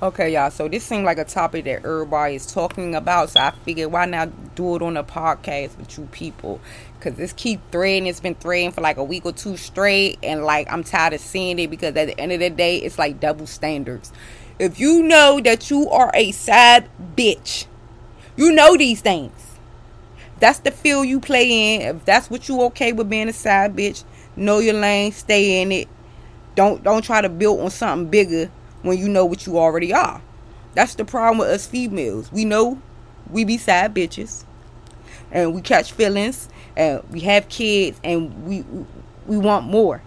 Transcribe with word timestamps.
Okay, 0.00 0.32
y'all. 0.32 0.52
So 0.52 0.68
this 0.68 0.84
seemed 0.84 1.04
like 1.04 1.18
a 1.18 1.24
topic 1.24 1.64
that 1.64 1.84
everybody 1.84 2.36
is 2.36 2.46
talking 2.46 2.94
about. 2.94 3.30
So 3.30 3.40
I 3.40 3.50
figured 3.64 3.90
why 3.90 4.06
not 4.06 4.54
do 4.54 4.76
it 4.76 4.82
on 4.82 4.96
a 4.96 5.02
podcast 5.02 5.76
with 5.76 5.98
you 5.98 6.04
people? 6.12 6.60
Cause 7.00 7.14
this 7.14 7.32
keep 7.32 7.60
threading. 7.72 8.06
It's 8.06 8.20
been 8.20 8.36
threading 8.36 8.70
for 8.70 8.80
like 8.80 8.96
a 8.96 9.02
week 9.02 9.26
or 9.26 9.32
two 9.32 9.56
straight, 9.56 10.20
and 10.22 10.44
like 10.44 10.72
I'm 10.72 10.84
tired 10.84 11.14
of 11.14 11.20
seeing 11.20 11.58
it 11.58 11.68
because 11.68 11.96
at 11.96 12.06
the 12.06 12.20
end 12.20 12.30
of 12.30 12.38
the 12.38 12.48
day, 12.48 12.76
it's 12.76 12.96
like 12.96 13.18
double 13.18 13.48
standards. 13.48 14.12
If 14.60 14.78
you 14.78 15.02
know 15.02 15.40
that 15.40 15.68
you 15.68 15.90
are 15.90 16.12
a 16.14 16.30
sad 16.30 16.88
bitch, 17.16 17.66
you 18.36 18.52
know 18.52 18.76
these 18.76 19.00
things. 19.00 19.32
That's 20.38 20.60
the 20.60 20.70
field 20.70 21.08
you 21.08 21.18
play 21.18 21.74
in. 21.74 21.96
If 21.96 22.04
that's 22.04 22.30
what 22.30 22.48
you 22.48 22.62
okay 22.66 22.92
with 22.92 23.10
being 23.10 23.28
a 23.28 23.32
sad 23.32 23.74
bitch, 23.74 24.04
know 24.36 24.60
your 24.60 24.74
lane, 24.74 25.10
stay 25.10 25.60
in 25.60 25.72
it. 25.72 25.88
Don't 26.54 26.84
don't 26.84 27.02
try 27.02 27.20
to 27.20 27.28
build 27.28 27.58
on 27.58 27.70
something 27.70 28.08
bigger 28.08 28.52
when 28.88 28.98
you 28.98 29.08
know 29.08 29.24
what 29.24 29.46
you 29.46 29.58
already 29.58 29.92
are. 29.92 30.20
That's 30.74 30.94
the 30.94 31.04
problem 31.04 31.38
with 31.38 31.48
us 31.48 31.66
females. 31.66 32.32
We 32.32 32.44
know 32.44 32.80
we 33.30 33.44
be 33.44 33.58
sad 33.58 33.94
bitches 33.94 34.44
and 35.30 35.54
we 35.54 35.60
catch 35.60 35.92
feelings 35.92 36.48
and 36.76 37.02
we 37.10 37.20
have 37.20 37.48
kids 37.48 38.00
and 38.02 38.46
we 38.46 38.64
we 39.26 39.36
want 39.36 39.66
more. 39.66 40.02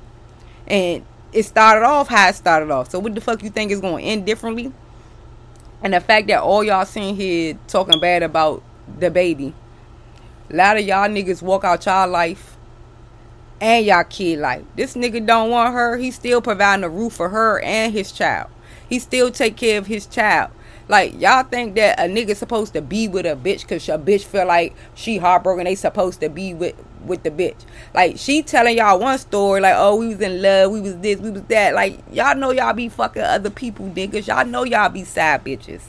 And 0.67 1.05
it 1.33 1.43
started 1.43 1.85
off 1.85 2.07
how 2.07 2.29
it 2.29 2.35
started 2.35 2.71
off. 2.71 2.89
So 2.89 2.99
what 2.99 3.15
the 3.15 3.21
fuck 3.21 3.43
you 3.43 3.49
think 3.49 3.71
is 3.71 3.81
going 3.81 4.03
to 4.03 4.09
end 4.09 4.25
differently? 4.25 4.71
And 5.83 5.93
the 5.93 5.99
fact 5.99 6.27
that 6.27 6.41
all 6.41 6.63
y'all 6.63 6.85
sitting 6.85 7.15
here 7.15 7.57
talking 7.67 7.99
bad 7.99 8.23
about 8.23 8.63
DaBaby. 8.97 9.53
A 10.49 10.55
lot 10.55 10.77
of 10.77 10.85
y'all 10.85 11.07
niggas 11.07 11.41
walk 11.41 11.63
out 11.63 11.85
y'all 11.85 12.09
life 12.09 12.57
and 13.59 13.85
y'all 13.85 14.03
kid 14.03 14.39
life. 14.39 14.63
This 14.75 14.95
nigga 14.95 15.25
don't 15.25 15.49
want 15.49 15.73
her. 15.73 15.97
He's 15.97 16.15
still 16.15 16.41
providing 16.41 16.83
a 16.83 16.89
roof 16.89 17.13
for 17.13 17.29
her 17.29 17.59
and 17.61 17.93
his 17.93 18.11
child 18.11 18.49
he 18.91 18.99
still 18.99 19.31
take 19.31 19.55
care 19.55 19.77
of 19.77 19.87
his 19.87 20.05
child. 20.05 20.51
Like 20.89 21.19
y'all 21.19 21.43
think 21.43 21.75
that 21.75 21.97
a 21.97 22.03
nigga 22.03 22.35
supposed 22.35 22.73
to 22.73 22.81
be 22.81 23.07
with 23.07 23.25
a 23.25 23.37
bitch 23.37 23.65
cause 23.65 23.87
a 23.87 23.97
bitch 23.97 24.25
feel 24.25 24.45
like 24.45 24.75
she 24.95 25.17
heartbroken. 25.17 25.63
They 25.63 25.75
supposed 25.75 26.19
to 26.19 26.27
be 26.27 26.53
with 26.53 26.75
with 27.05 27.23
the 27.23 27.31
bitch. 27.31 27.55
Like 27.93 28.17
she 28.17 28.43
telling 28.43 28.77
y'all 28.77 28.99
one 28.99 29.17
story 29.17 29.61
like, 29.61 29.75
oh 29.77 29.95
we 29.95 30.07
was 30.07 30.19
in 30.19 30.41
love, 30.41 30.71
we 30.71 30.81
was 30.81 30.97
this, 30.97 31.21
we 31.21 31.29
was 31.29 31.43
that. 31.43 31.73
Like 31.73 31.99
y'all 32.11 32.35
know 32.35 32.51
y'all 32.51 32.73
be 32.73 32.89
fucking 32.89 33.21
other 33.21 33.49
people 33.49 33.85
niggas. 33.87 34.27
Y'all 34.27 34.45
know 34.45 34.65
y'all 34.65 34.89
be 34.89 35.05
side 35.05 35.45
bitches. 35.45 35.83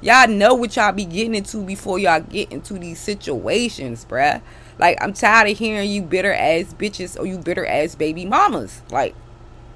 Y'all 0.00 0.28
know 0.28 0.54
what 0.54 0.76
y'all 0.76 0.92
be 0.92 1.06
getting 1.06 1.34
into 1.34 1.60
before 1.64 1.98
y'all 1.98 2.20
get 2.20 2.52
into 2.52 2.74
these 2.74 3.00
situations, 3.00 4.06
bruh. 4.08 4.40
Like 4.78 4.96
I'm 5.02 5.12
tired 5.12 5.50
of 5.50 5.58
hearing 5.58 5.90
you 5.90 6.02
bitter 6.02 6.32
ass 6.32 6.72
bitches 6.72 7.18
or 7.18 7.26
you 7.26 7.38
bitter 7.38 7.66
ass 7.66 7.96
baby 7.96 8.24
mamas. 8.24 8.82
Like 8.92 9.16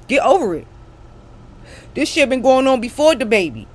get 0.06 0.22
over 0.22 0.54
it. 0.54 0.68
This 1.98 2.10
shit 2.10 2.28
been 2.28 2.42
going 2.42 2.68
on 2.68 2.80
before 2.80 3.16
the 3.16 3.26
baby 3.26 3.66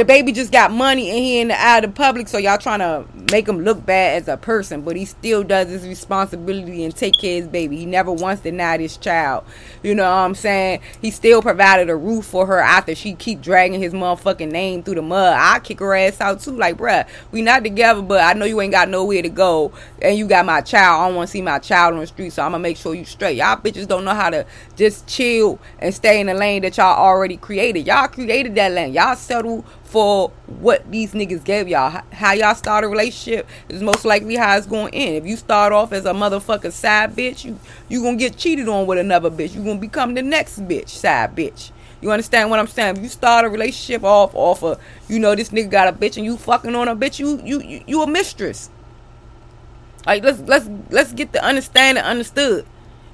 DaBaby 0.00 0.34
just 0.34 0.50
got 0.50 0.70
money 0.70 1.10
and 1.10 1.18
he 1.18 1.40
in 1.40 1.48
the 1.48 1.60
eye 1.60 1.76
of 1.76 1.82
the 1.82 1.88
public, 1.90 2.26
so 2.26 2.38
y'all 2.38 2.56
trying 2.56 2.78
to 2.78 3.04
make 3.30 3.46
him 3.46 3.60
look 3.60 3.84
bad 3.84 4.22
as 4.22 4.28
a 4.28 4.38
person, 4.38 4.80
but 4.80 4.96
he 4.96 5.04
still 5.04 5.44
does 5.44 5.68
his 5.68 5.86
responsibility 5.86 6.84
and 6.84 6.96
take 6.96 7.18
care 7.18 7.36
of 7.36 7.42
his 7.44 7.48
baby. 7.48 7.76
He 7.76 7.84
never 7.84 8.10
once 8.10 8.40
denied 8.40 8.80
his 8.80 8.96
child. 8.96 9.44
You 9.82 9.94
know 9.94 10.04
what 10.04 10.16
I'm 10.16 10.34
saying? 10.34 10.80
He 11.02 11.10
still 11.10 11.42
provided 11.42 11.90
a 11.90 11.96
roof 11.96 12.24
for 12.24 12.46
her 12.46 12.60
after 12.60 12.94
she 12.94 13.12
keep 13.12 13.42
dragging 13.42 13.78
his 13.78 13.92
motherfucking 13.92 14.50
name 14.50 14.82
through 14.82 14.94
the 14.94 15.02
mud. 15.02 15.34
I 15.36 15.58
kick 15.58 15.80
her 15.80 15.94
ass 15.94 16.18
out 16.18 16.40
too. 16.40 16.52
Like, 16.52 16.78
bruh, 16.78 17.06
we 17.30 17.42
not 17.42 17.62
together, 17.62 18.00
but 18.00 18.22
I 18.22 18.32
know 18.32 18.46
you 18.46 18.58
ain't 18.62 18.72
got 18.72 18.88
nowhere 18.88 19.20
to 19.20 19.28
go, 19.28 19.70
and 20.00 20.16
you 20.16 20.26
got 20.26 20.46
my 20.46 20.62
child. 20.62 21.02
I 21.02 21.08
don't 21.08 21.16
want 21.16 21.28
to 21.28 21.32
see 21.32 21.42
my 21.42 21.58
child 21.58 21.92
on 21.92 22.00
the 22.00 22.06
street, 22.06 22.32
so 22.32 22.42
I'm 22.42 22.52
gonna 22.52 22.62
make 22.62 22.78
sure 22.78 22.94
you 22.94 23.04
straight. 23.04 23.36
Y'all 23.36 23.56
bitches 23.56 23.86
don't 23.86 24.06
know 24.06 24.14
how 24.14 24.30
to 24.30 24.46
just 24.76 25.06
chill 25.06 25.58
and 25.78 25.94
stay 25.94 26.20
in 26.20 26.28
the 26.28 26.34
lane 26.34 26.62
that 26.62 26.78
y'all 26.78 26.98
already 26.98 27.36
created. 27.36 27.86
Y'all 27.86 28.08
created 28.08 28.54
that 28.54 28.72
lane. 28.72 28.94
Y'all 28.94 29.14
settle 29.14 29.62
for 29.90 30.30
what 30.46 30.88
these 30.88 31.14
niggas 31.14 31.42
gave 31.42 31.66
y'all. 31.66 32.02
How 32.12 32.32
y'all 32.32 32.54
start 32.54 32.84
a 32.84 32.88
relationship 32.88 33.48
is 33.68 33.82
most 33.82 34.04
likely 34.04 34.36
how 34.36 34.56
it's 34.56 34.66
going 34.66 34.92
to 34.92 34.96
end. 34.96 35.16
If 35.16 35.26
you 35.26 35.36
start 35.36 35.72
off 35.72 35.92
as 35.92 36.06
a 36.06 36.12
motherfucking 36.12 36.70
side 36.70 37.16
bitch, 37.16 37.44
you 37.44 37.58
you 37.88 38.00
gonna 38.00 38.16
get 38.16 38.36
cheated 38.36 38.68
on 38.68 38.86
with 38.86 38.98
another 38.98 39.30
bitch. 39.30 39.52
You 39.52 39.64
gonna 39.64 39.80
become 39.80 40.14
the 40.14 40.22
next 40.22 40.60
bitch, 40.60 40.90
side 40.90 41.34
bitch. 41.34 41.72
You 42.00 42.12
understand 42.12 42.50
what 42.50 42.60
I'm 42.60 42.68
saying? 42.68 42.98
If 42.98 43.02
you 43.02 43.08
start 43.08 43.44
a 43.44 43.48
relationship 43.48 44.04
off 44.04 44.32
off 44.34 44.62
of, 44.62 44.80
you 45.08 45.18
know, 45.18 45.34
this 45.34 45.48
nigga 45.48 45.68
got 45.68 45.88
a 45.88 45.92
bitch 45.92 46.16
and 46.16 46.24
you 46.24 46.36
fucking 46.36 46.74
on 46.76 46.86
a 46.86 46.94
bitch, 46.94 47.18
you 47.18 47.42
you 47.44 47.60
you, 47.60 47.84
you 47.84 48.02
a 48.02 48.06
mistress. 48.06 48.70
Like 50.06 50.22
let's 50.22 50.38
let's 50.42 50.70
let's 50.90 51.12
get 51.12 51.32
the 51.32 51.44
understanding 51.44 52.04
understood. 52.04 52.64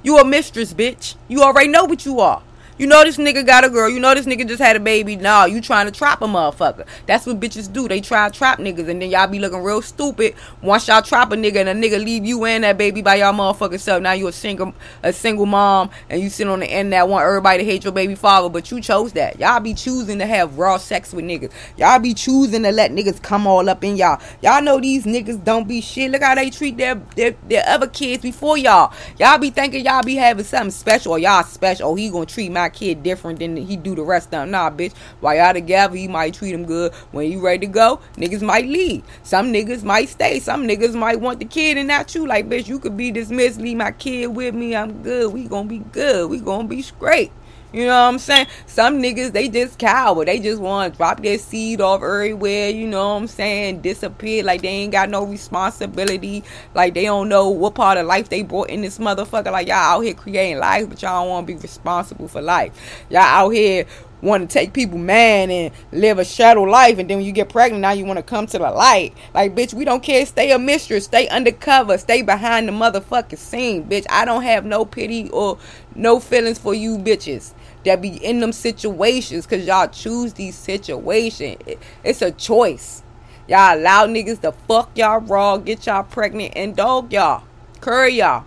You 0.03 0.19
a 0.19 0.25
mistress, 0.27 0.75
bitch. 0.75 1.15
You 1.27 1.43
already 1.43 1.69
know 1.69 1.87
what 1.87 2.05
you 2.05 2.21
are. 2.21 2.43
You 2.79 2.87
know 2.87 3.03
this 3.05 3.17
nigga 3.17 3.47
got 3.47 3.65
a 3.65 3.71
girl. 3.71 3.89
You 3.89 3.99
know 4.01 4.15
this 4.15 4.27
nigga 4.27 4.47
just 4.47 4.61
had 4.61 4.77
a 4.77 4.81
baby. 4.81 5.17
Nah, 5.17 5.47
you 5.47 5.63
trying 5.63 5.87
to 5.87 5.93
trap 5.93 6.21
a 6.21 6.27
motherfucker. 6.27 6.85
That's 7.07 7.25
what 7.25 7.41
bitches 7.41 7.73
do. 7.73 7.89
They 7.89 8.03
try 8.03 8.29
to 8.29 8.39
trap 8.39 8.59
niggas 8.59 8.87
and 8.87 9.01
then 9.01 9.11
y'all 9.11 9.27
be 9.27 9.39
looking 9.39 9.63
real 9.63 9.81
stupid 9.81 10.35
once 10.61 10.87
y'all 10.87 11.01
trap 11.01 11.33
a 11.33 11.37
nigga 11.37 11.67
and 11.67 11.71
a 11.71 11.75
nigga 11.75 12.05
leave 12.05 12.27
you 12.27 12.45
and 12.45 12.65
that 12.65 12.77
baby 12.77 13.01
by 13.01 13.15
y'all 13.15 13.33
motherfucking 13.33 13.81
self. 13.81 14.03
Now 14.03 14.13
you 14.13 14.27
a 14.27 14.33
single 14.33 14.75
a 15.03 15.11
single 15.11 15.47
mom 15.47 15.89
and 16.11 16.21
you 16.21 16.29
sit 16.29 16.47
on 16.49 16.61
the 16.61 16.67
end 16.67 16.93
that 16.93 17.09
want 17.09 17.25
everybody 17.25 17.65
to 17.65 17.65
hate 17.65 17.83
your 17.83 17.95
baby 17.95 18.15
father, 18.15 18.51
but 18.51 18.71
you 18.71 18.83
chose 18.83 19.15
that. 19.15 19.41
Y'all 19.41 19.59
be 19.59 19.73
choosing 19.73 20.19
to 20.19 20.27
have 20.27 20.59
raw 20.59 20.77
sex 20.77 21.15
with 21.15 21.25
niggas. 21.25 21.53
Y'all 21.79 21.99
be 21.99 22.13
choosing 22.13 22.63
to 22.63 22.73
let 22.73 22.91
niggas 22.91 23.23
come 23.23 23.47
all 23.47 23.71
up 23.71 23.83
in 23.85 23.97
y'all. 23.97 24.21
Y'all 24.43 24.61
know 24.61 24.79
these 24.79 25.07
niggas 25.07 25.43
don't 25.43 25.67
be 25.67 25.81
shit. 25.81 26.11
Look 26.11 26.23
how 26.23 26.35
they 26.35 26.51
treat 26.51 26.77
their 26.77 26.97
their, 27.17 27.35
their 27.49 27.67
other 27.67 27.87
kids 27.87 28.23
before 28.23 28.59
y'all. 28.59 28.93
Y'all 29.19 29.39
be 29.39 29.49
thinking 29.49 29.83
y'all 29.83 30.03
be 30.03 30.17
having 30.17 30.45
something 30.45 30.71
special 30.71 31.13
or 31.13 31.19
y'all 31.19 31.43
special. 31.43 31.89
Oh, 31.89 31.95
he 31.95 32.11
gonna 32.11 32.27
treat 32.27 32.53
my 32.53 32.66
kid 32.69 33.03
different 33.03 33.39
than 33.39 33.57
he 33.57 33.77
do 33.77 33.95
the 33.95 34.03
rest 34.03 34.27
of 34.27 34.31
them. 34.33 34.51
Nah, 34.51 34.71
bitch. 34.71 34.95
While 35.21 35.37
y'all 35.37 35.53
together, 35.53 35.97
he 35.97 36.09
might 36.09 36.35
treat 36.35 36.53
him 36.53 36.65
good. 36.65 36.93
When 37.13 37.31
you 37.31 37.41
ready 37.41 37.67
to 37.67 37.73
go, 37.73 38.01
niggas 38.17 38.43
might 38.43 38.67
leave. 38.67 39.05
Some 39.23 39.53
niggas 39.53 39.83
might 39.83 40.09
stay. 40.09 40.41
Some 40.41 40.67
niggas 40.67 40.95
might 40.95 41.21
want 41.21 41.39
the 41.39 41.45
kid 41.45 41.77
and 41.77 41.89
not 41.89 42.15
you. 42.15 42.27
Like, 42.27 42.49
bitch, 42.49 42.69
you 42.69 42.79
could 42.79 42.97
be 42.97 43.11
dismissed. 43.11 43.61
Leave 43.61 43.77
my 43.77 43.93
kid 43.93 44.29
with 44.29 44.55
me. 44.55 44.75
I'm 44.75 45.03
good. 45.03 45.33
We 45.33 45.47
gonna 45.47 45.69
be 45.69 45.79
good. 45.79 46.31
We 46.31 46.41
gonna 46.41 46.69
be 46.69 46.83
straight. 46.83 47.33
You 47.73 47.87
know 47.87 47.89
what 47.89 48.09
I'm 48.15 48.19
saying? 48.19 48.47
Some 48.67 49.03
niggas, 49.03 49.33
they 49.33 49.49
just 49.49 49.79
coward. 49.79 50.29
They 50.29 50.39
just 50.39 50.61
want 50.61 50.93
to 50.93 50.97
drop 50.97 51.23
their 51.23 51.39
seed 51.39 51.81
off 51.81 52.03
everywhere. 52.03 52.71
You 52.71 52.87
know 52.87 53.09
what 53.09 53.21
I'm 53.23 53.27
saying? 53.27 53.83
Disappear 53.83 54.45
like 54.45 54.63
they 54.63 54.69
ain't 54.69 54.93
got 54.93 55.11
no 55.11 55.25
responsibility. 55.25 56.45
Like 56.75 56.95
they 56.95 57.05
don't 57.05 57.29
know 57.29 57.51
what 57.51 57.75
part 57.75 57.99
of 57.99 58.07
life 58.07 58.29
they 58.29 58.43
brought 58.43 58.71
in 58.71 58.83
this 58.83 58.99
motherfucker. 58.99 59.51
Like 59.51 59.67
y'all 59.67 59.77
out 59.77 60.01
here 60.01 60.15
creating 60.15 60.59
life, 60.59 60.89
but 60.89 61.03
y'all 61.03 61.23
don't 61.23 61.31
want 61.31 61.47
to 61.47 61.55
be 61.55 61.61
responsible 61.61 62.29
for 62.29 62.41
life. 62.41 63.05
Y'all 63.11 63.21
out 63.21 63.51
here 63.51 63.85
want 64.27 64.49
to 64.49 64.53
take 64.53 64.73
people 64.73 64.99
man 64.99 65.51
and 65.51 65.73
live 65.93 66.19
a 66.19 66.25
shadow 66.25 66.63
life 66.63 66.99
and 66.99 67.09
then 67.09 67.19
when 67.19 67.27
you 67.27 67.33
get 67.33 67.49
pregnant 67.49 67.81
now 67.81 67.93
you 67.93 68.05
want 68.05 68.19
to 68.19 68.23
come 68.23 68.47
to 68.47 68.59
the 68.59 68.71
light 68.71 69.15
like 69.35 69.55
bitch 69.55 69.73
we 69.73 69.85
don't 69.85 70.03
care 70.03 70.27
stay 70.27 70.51
a 70.51 70.59
mistress 70.59 71.05
stay 71.05 71.29
undercover 71.29 71.97
stay 71.97 72.23
behind 72.23 72.69
the 72.69 72.73
motherfucking 72.73 73.39
scene 73.39 73.85
bitch 73.85 74.05
i 74.11 74.25
don't 74.25 74.43
have 74.43 74.65
no 74.65 74.85
pity 74.85 75.31
or 75.31 75.59
no 75.95 76.21
feelings 76.21 76.59
for 76.59 76.75
you 76.75 76.99
bitches 76.99 77.55
that 77.87 78.03
be 78.03 78.17
in 78.23 78.41
them 78.41 78.53
situations 78.53 79.47
because 79.47 79.67
y'all 79.67 79.89
choose 79.89 80.35
these 80.35 80.57
situations. 80.57 81.57
It's 82.05 82.21
a 82.21 82.33
choice. 82.33 83.03
Y'all 83.49 83.79
allow 83.79 84.07
niggas 84.07 84.41
to 84.41 84.53
fuck 84.53 84.91
y'all 84.97 85.21
raw, 85.21 85.57
get 85.57 85.87
y'all 85.87 86.03
pregnant, 86.03 86.53
and 86.57 86.77
dog 86.77 87.13
y'all. 87.13 87.45
Curry 87.81 88.15
y'all. 88.15 88.45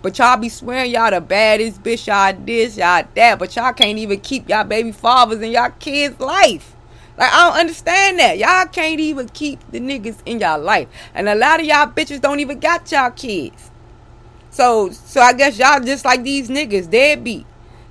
But 0.00 0.18
y'all 0.18 0.36
be 0.36 0.48
swearing 0.48 0.92
y'all 0.92 1.10
the 1.10 1.20
baddest 1.20 1.82
bitch, 1.82 2.06
y'all 2.06 2.38
this, 2.44 2.76
y'all 2.76 3.04
that. 3.14 3.38
But 3.38 3.54
y'all 3.56 3.72
can't 3.72 3.98
even 3.98 4.20
keep 4.20 4.48
y'all 4.48 4.64
baby 4.64 4.92
fathers 4.92 5.40
in 5.40 5.50
y'all 5.50 5.70
kids' 5.78 6.20
life. 6.20 6.76
Like, 7.16 7.32
I 7.32 7.48
don't 7.48 7.58
understand 7.60 8.18
that. 8.20 8.38
Y'all 8.38 8.66
can't 8.66 9.00
even 9.00 9.28
keep 9.30 9.58
the 9.72 9.80
niggas 9.80 10.18
in 10.24 10.38
y'all 10.38 10.60
life. 10.60 10.88
And 11.14 11.28
a 11.28 11.34
lot 11.34 11.58
of 11.58 11.66
y'all 11.66 11.86
bitches 11.86 12.20
don't 12.20 12.38
even 12.38 12.60
got 12.60 12.90
y'all 12.92 13.10
kids. 13.10 13.72
So, 14.50 14.90
so 14.90 15.20
I 15.20 15.32
guess 15.32 15.58
y'all 15.58 15.80
just 15.80 16.04
like 16.04 16.22
these 16.22 16.48
niggas, 16.48 16.88
deadbeat. 16.88 17.44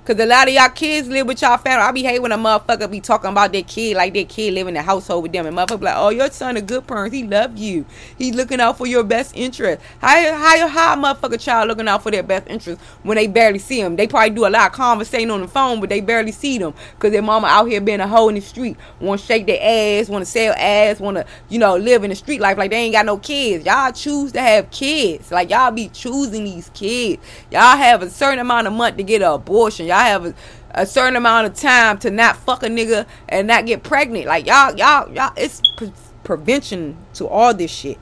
Cause 0.08 0.18
a 0.20 0.24
lot 0.24 0.48
of 0.48 0.54
y'all 0.54 0.70
kids 0.70 1.06
live 1.06 1.26
with 1.26 1.42
y'all 1.42 1.58
family. 1.58 1.82
I 1.82 1.92
be 1.92 2.02
hating 2.02 2.22
when 2.22 2.32
a 2.32 2.38
motherfucker 2.38 2.90
be 2.90 2.98
talking 2.98 3.28
about 3.30 3.52
their 3.52 3.62
kid 3.62 3.94
like 3.94 4.14
their 4.14 4.24
kid 4.24 4.54
live 4.54 4.66
in 4.66 4.72
the 4.72 4.80
household 4.80 5.22
with 5.22 5.32
them. 5.32 5.44
And 5.44 5.54
motherfucker 5.54 5.82
like, 5.82 5.96
oh, 5.98 6.08
your 6.08 6.30
son 6.30 6.56
a 6.56 6.62
good 6.62 6.86
parent. 6.86 7.12
He 7.12 7.24
love 7.24 7.58
you. 7.58 7.84
He's 8.16 8.34
looking 8.34 8.58
out 8.58 8.78
for 8.78 8.86
your 8.86 9.04
best 9.04 9.36
interest. 9.36 9.82
How 10.00 10.32
how 10.32 10.66
how 10.66 10.94
a 10.94 10.96
motherfucker 10.96 11.38
child 11.38 11.68
looking 11.68 11.88
out 11.88 12.02
for 12.02 12.10
their 12.10 12.22
best 12.22 12.46
interest 12.46 12.80
when 13.02 13.16
they 13.16 13.26
barely 13.26 13.58
see 13.58 13.82
them? 13.82 13.96
They 13.96 14.06
probably 14.06 14.30
do 14.30 14.46
a 14.46 14.48
lot 14.48 14.68
of 14.68 14.72
conversating 14.72 15.30
on 15.30 15.42
the 15.42 15.46
phone, 15.46 15.78
but 15.78 15.90
they 15.90 16.00
barely 16.00 16.32
see 16.32 16.56
them. 16.56 16.72
Cause 16.98 17.12
their 17.12 17.20
mama 17.20 17.46
out 17.46 17.66
here 17.66 17.82
being 17.82 18.00
a 18.00 18.08
hoe 18.08 18.30
in 18.30 18.36
the 18.36 18.40
street. 18.40 18.78
Want 19.00 19.20
to 19.20 19.26
shake 19.26 19.44
their 19.44 19.60
ass, 19.60 20.08
want 20.08 20.24
to 20.24 20.30
sell 20.30 20.54
ass, 20.56 21.00
want 21.00 21.18
to, 21.18 21.26
you 21.50 21.58
know, 21.58 21.76
live 21.76 22.02
in 22.02 22.08
the 22.08 22.16
street 22.16 22.40
life 22.40 22.56
like 22.56 22.70
they 22.70 22.78
ain't 22.78 22.94
got 22.94 23.04
no 23.04 23.18
kids. 23.18 23.66
Y'all 23.66 23.92
choose 23.92 24.32
to 24.32 24.40
have 24.40 24.70
kids. 24.70 25.30
Like 25.30 25.50
y'all 25.50 25.70
be 25.70 25.90
choosing 25.90 26.44
these 26.44 26.70
kids. 26.70 27.22
Y'all 27.50 27.76
have 27.76 28.00
a 28.00 28.08
certain 28.08 28.38
amount 28.38 28.66
of 28.68 28.72
month 28.72 28.96
to 28.96 29.02
get 29.02 29.20
an 29.20 29.32
abortion. 29.32 29.84
Y'all 29.84 29.97
have 30.04 30.26
a, 30.26 30.34
a 30.70 30.86
certain 30.86 31.16
amount 31.16 31.46
of 31.46 31.54
time 31.54 31.98
to 31.98 32.10
not 32.10 32.36
fuck 32.36 32.62
a 32.62 32.66
nigga 32.66 33.06
and 33.28 33.46
not 33.46 33.66
get 33.66 33.82
pregnant. 33.82 34.26
Like 34.26 34.46
y'all, 34.46 34.76
y'all, 34.76 35.12
y'all. 35.12 35.32
It's 35.36 35.60
pre- 35.76 35.92
prevention 36.24 36.96
to 37.14 37.26
all 37.26 37.54
this 37.54 37.70
shit. 37.70 37.98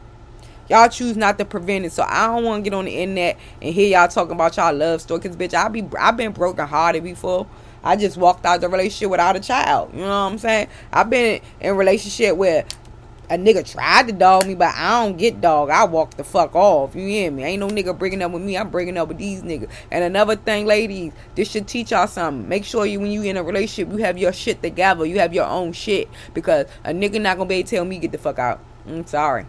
Y'all 0.68 0.88
choose 0.88 1.16
not 1.16 1.38
to 1.38 1.44
prevent 1.44 1.84
it. 1.84 1.92
So 1.92 2.02
I 2.02 2.26
don't 2.26 2.44
want 2.44 2.64
to 2.64 2.70
get 2.70 2.76
on 2.76 2.86
the 2.86 2.96
internet 2.96 3.38
and 3.62 3.72
hear 3.72 3.88
y'all 3.88 4.08
talking 4.08 4.32
about 4.32 4.56
y'all 4.56 4.74
love 4.74 5.00
story. 5.00 5.20
Cause 5.20 5.36
bitch, 5.36 5.54
I 5.54 5.68
be 5.68 5.86
I've 5.98 6.16
been 6.16 6.32
broken 6.32 6.66
hearted 6.66 7.04
before. 7.04 7.46
I 7.84 7.94
just 7.94 8.16
walked 8.16 8.44
out 8.44 8.60
the 8.60 8.68
relationship 8.68 9.10
without 9.10 9.36
a 9.36 9.40
child. 9.40 9.94
You 9.94 10.00
know 10.00 10.08
what 10.08 10.32
I'm 10.32 10.38
saying? 10.38 10.66
I've 10.92 11.08
been 11.08 11.40
in 11.60 11.76
relationship 11.76 12.36
where 12.36 12.64
a 13.28 13.36
nigga 13.36 13.68
tried 13.70 14.06
to 14.06 14.12
dog 14.12 14.46
me, 14.46 14.54
but 14.54 14.74
I 14.74 15.02
don't 15.02 15.16
get 15.16 15.40
dog. 15.40 15.70
I 15.70 15.84
walk 15.84 16.14
the 16.16 16.24
fuck 16.24 16.54
off. 16.54 16.94
You 16.94 17.06
hear 17.06 17.30
me? 17.30 17.44
Ain't 17.44 17.60
no 17.60 17.68
nigga 17.68 17.96
breaking 17.96 18.22
up 18.22 18.30
with 18.30 18.42
me. 18.42 18.56
I'm 18.56 18.70
breaking 18.70 18.96
up 18.96 19.08
with 19.08 19.18
these 19.18 19.42
niggas. 19.42 19.68
And 19.90 20.04
another 20.04 20.36
thing, 20.36 20.66
ladies, 20.66 21.12
this 21.34 21.50
should 21.50 21.66
teach 21.66 21.90
y'all 21.90 22.06
something. 22.06 22.48
Make 22.48 22.64
sure 22.64 22.86
you 22.86 23.00
when 23.00 23.10
you 23.10 23.22
in 23.22 23.36
a 23.36 23.42
relationship, 23.42 23.92
you 23.92 23.98
have 24.04 24.16
your 24.16 24.32
shit 24.32 24.62
together. 24.62 25.04
You 25.04 25.18
have 25.18 25.34
your 25.34 25.46
own 25.46 25.72
shit. 25.72 26.08
Because 26.34 26.66
a 26.84 26.90
nigga 26.90 27.20
not 27.20 27.36
gonna 27.36 27.48
be 27.48 27.56
able 27.56 27.68
to 27.68 27.76
tell 27.76 27.84
me 27.84 27.98
get 27.98 28.12
the 28.12 28.18
fuck 28.18 28.38
out. 28.38 28.60
I'm 28.86 29.06
sorry. 29.06 29.46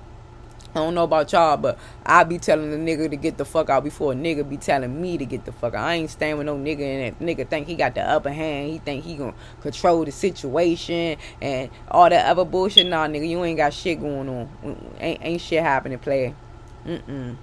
I 0.77 0.85
don't 0.85 0.94
know 0.94 1.03
about 1.03 1.31
y'all, 1.31 1.57
but 1.57 1.77
I 2.06 2.24
be 2.24 2.38
telling 2.38 2.71
the 2.71 2.77
nigga 2.77 3.09
to 3.09 3.15
get 3.15 3.38
the 3.38 3.45
fuck 3.45 3.69
out 3.69 3.83
before 3.83 4.12
a 4.13 4.15
nigga 4.15 4.47
be 4.47 4.57
telling 4.57 5.01
me 5.01 5.18
to 5.18 5.25
get 5.25 5.44
the 5.44 5.51
fuck 5.51 5.74
out. 5.74 5.83
I 5.83 5.95
ain't 5.95 6.09
staying 6.09 6.38
with 6.38 6.45
no 6.45 6.56
nigga 6.56 6.81
and 6.81 7.15
that 7.15 7.25
nigga 7.25 7.47
think 7.50 7.68
he 7.68 7.75
got 7.75 7.95
the 7.95 8.01
upper 8.01 8.31
hand. 8.31 8.69
He 8.69 8.77
think 8.77 9.03
he 9.03 9.15
gonna 9.15 9.33
control 9.62 10.06
the 10.06 10.12
situation 10.12 11.18
and 11.41 11.71
all 11.89 12.09
that 12.09 12.27
other 12.27 12.45
bullshit. 12.45 12.88
Nah, 12.88 13.07
nigga, 13.07 13.27
you 13.27 13.44
ain't 13.44 13.57
got 13.57 13.74
shit 13.74 14.00
going 14.00 14.29
on. 14.29 14.94
Ain't, 15.00 15.19
ain't 15.24 15.41
shit 15.41 15.63
happening, 15.63 16.00
player. 16.00 16.35
Mm-mm. 16.85 17.35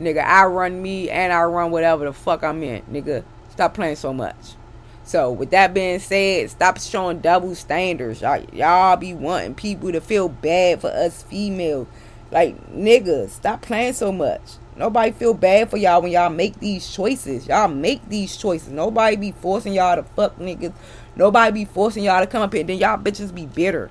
Nigga, 0.00 0.24
I 0.24 0.46
run 0.46 0.82
me 0.82 1.10
and 1.10 1.32
I 1.32 1.44
run 1.44 1.70
whatever 1.70 2.04
the 2.04 2.12
fuck 2.12 2.42
I'm 2.42 2.62
in. 2.62 2.82
Nigga, 2.82 3.24
stop 3.50 3.74
playing 3.74 3.96
so 3.96 4.12
much. 4.12 4.56
So 5.04 5.32
with 5.32 5.50
that 5.50 5.74
being 5.74 5.98
said, 5.98 6.50
stop 6.50 6.80
showing 6.80 7.20
double 7.20 7.54
standards. 7.54 8.20
Y'all, 8.22 8.44
y'all 8.52 8.96
be 8.96 9.14
wanting 9.14 9.54
people 9.54 9.92
to 9.92 10.00
feel 10.00 10.28
bad 10.28 10.80
for 10.80 10.90
us 10.90 11.22
females. 11.24 11.88
Like, 12.32 12.56
niggas, 12.72 13.28
stop 13.28 13.60
playing 13.60 13.92
so 13.92 14.10
much. 14.10 14.40
Nobody 14.74 15.12
feel 15.12 15.34
bad 15.34 15.68
for 15.68 15.76
y'all 15.76 16.00
when 16.00 16.12
y'all 16.12 16.30
make 16.30 16.58
these 16.58 16.90
choices. 16.90 17.46
Y'all 17.46 17.68
make 17.68 18.08
these 18.08 18.38
choices. 18.38 18.70
Nobody 18.70 19.16
be 19.16 19.32
forcing 19.32 19.74
y'all 19.74 19.96
to 19.96 20.02
fuck 20.02 20.38
niggas. 20.38 20.72
Nobody 21.14 21.52
be 21.52 21.64
forcing 21.66 22.04
y'all 22.04 22.24
to 22.24 22.26
come 22.26 22.40
up 22.40 22.54
here. 22.54 22.64
Then 22.64 22.78
y'all 22.78 22.96
bitches 22.96 23.34
be 23.34 23.44
bitter. 23.44 23.90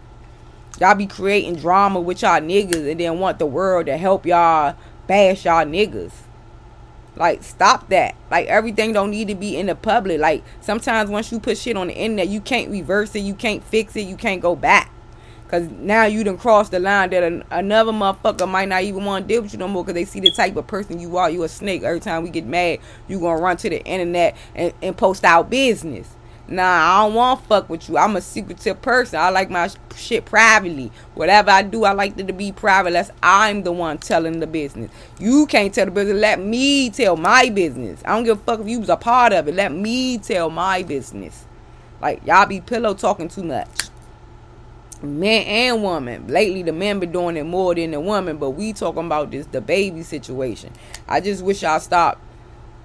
Y'all 0.79 0.95
be 0.95 1.05
creating 1.05 1.57
drama 1.57 2.01
with 2.01 2.23
y'all 2.23 2.41
niggas 2.41 2.89
and 2.89 2.99
then 2.99 3.19
want 3.19 3.37
the 3.37 3.45
world 3.45 3.85
to 3.85 3.95
help 3.95 4.25
y'all 4.25 4.75
bash 5.05 5.45
y'all 5.45 5.63
niggas. 5.63 6.11
Like, 7.15 7.43
stop 7.43 7.89
that. 7.89 8.15
Like, 8.31 8.47
everything 8.47 8.91
don't 8.91 9.11
need 9.11 9.27
to 9.27 9.35
be 9.35 9.55
in 9.55 9.67
the 9.67 9.75
public. 9.75 10.19
Like, 10.19 10.43
sometimes 10.61 11.11
once 11.11 11.31
you 11.31 11.39
put 11.39 11.59
shit 11.59 11.77
on 11.77 11.87
the 11.87 11.93
internet, 11.93 12.29
you 12.29 12.41
can't 12.41 12.71
reverse 12.71 13.13
it. 13.13 13.19
You 13.19 13.35
can't 13.35 13.63
fix 13.63 13.95
it. 13.95 14.07
You 14.07 14.15
can't 14.15 14.41
go 14.41 14.55
back. 14.55 14.91
Cause 15.51 15.67
now 15.69 16.05
you 16.05 16.23
done 16.23 16.37
crossed 16.37 16.71
the 16.71 16.79
line 16.79 17.09
that 17.09 17.23
an, 17.23 17.43
another 17.51 17.91
motherfucker 17.91 18.47
might 18.47 18.69
not 18.69 18.83
even 18.83 19.03
want 19.03 19.27
to 19.27 19.33
deal 19.33 19.41
with 19.41 19.51
you 19.51 19.59
no 19.59 19.67
more. 19.67 19.83
Cause 19.83 19.93
they 19.93 20.05
see 20.05 20.21
the 20.21 20.31
type 20.31 20.55
of 20.55 20.65
person 20.65 20.97
you 20.97 21.17
are. 21.17 21.29
You 21.29 21.43
a 21.43 21.49
snake. 21.49 21.83
Every 21.83 21.99
time 21.99 22.23
we 22.23 22.29
get 22.29 22.45
mad, 22.45 22.79
you 23.09 23.19
gonna 23.19 23.41
run 23.41 23.57
to 23.57 23.69
the 23.69 23.83
internet 23.83 24.37
and, 24.55 24.73
and 24.81 24.95
post 24.95 25.25
out 25.25 25.49
business. 25.49 26.15
Nah, 26.47 26.63
I 26.63 27.03
don't 27.03 27.15
want 27.15 27.41
to 27.41 27.47
fuck 27.47 27.69
with 27.69 27.89
you. 27.89 27.97
I'm 27.97 28.15
a 28.15 28.21
secretive 28.21 28.81
person. 28.81 29.19
I 29.19 29.29
like 29.29 29.49
my 29.49 29.69
shit 29.93 30.23
privately. 30.23 30.89
Whatever 31.15 31.51
I 31.51 31.63
do, 31.63 31.83
I 31.83 31.91
like 31.91 32.17
it 32.17 32.27
to 32.27 32.33
be 32.33 32.53
private. 32.53 32.87
Unless 32.87 33.11
I'm 33.21 33.63
the 33.63 33.73
one 33.73 33.97
telling 33.97 34.39
the 34.39 34.47
business. 34.47 34.89
You 35.19 35.47
can't 35.47 35.73
tell 35.73 35.83
the 35.83 35.91
business. 35.91 36.15
Let 36.17 36.39
me 36.39 36.89
tell 36.91 37.17
my 37.17 37.49
business. 37.49 38.01
I 38.05 38.15
don't 38.15 38.23
give 38.23 38.39
a 38.39 38.41
fuck 38.41 38.61
if 38.61 38.69
you 38.69 38.79
was 38.79 38.89
a 38.89 38.95
part 38.95 39.33
of 39.33 39.49
it. 39.49 39.55
Let 39.55 39.73
me 39.73 40.17
tell 40.17 40.49
my 40.49 40.83
business. 40.83 41.45
Like 42.01 42.25
y'all 42.25 42.45
be 42.45 42.61
pillow 42.61 42.93
talking 42.93 43.27
too 43.27 43.43
much 43.43 43.90
man 45.03 45.43
and 45.45 45.83
woman. 45.83 46.27
Lately, 46.27 46.63
the 46.63 46.71
men 46.71 46.99
been 46.99 47.11
doing 47.11 47.37
it 47.37 47.43
more 47.43 47.75
than 47.75 47.91
the 47.91 47.99
woman, 47.99 48.37
but 48.37 48.51
we 48.51 48.73
talking 48.73 49.05
about 49.05 49.31
this 49.31 49.47
DaBaby 49.47 50.03
situation. 50.03 50.71
I 51.07 51.21
just 51.21 51.43
wish 51.43 51.63
y'all 51.63 51.79
stop, 51.79 52.19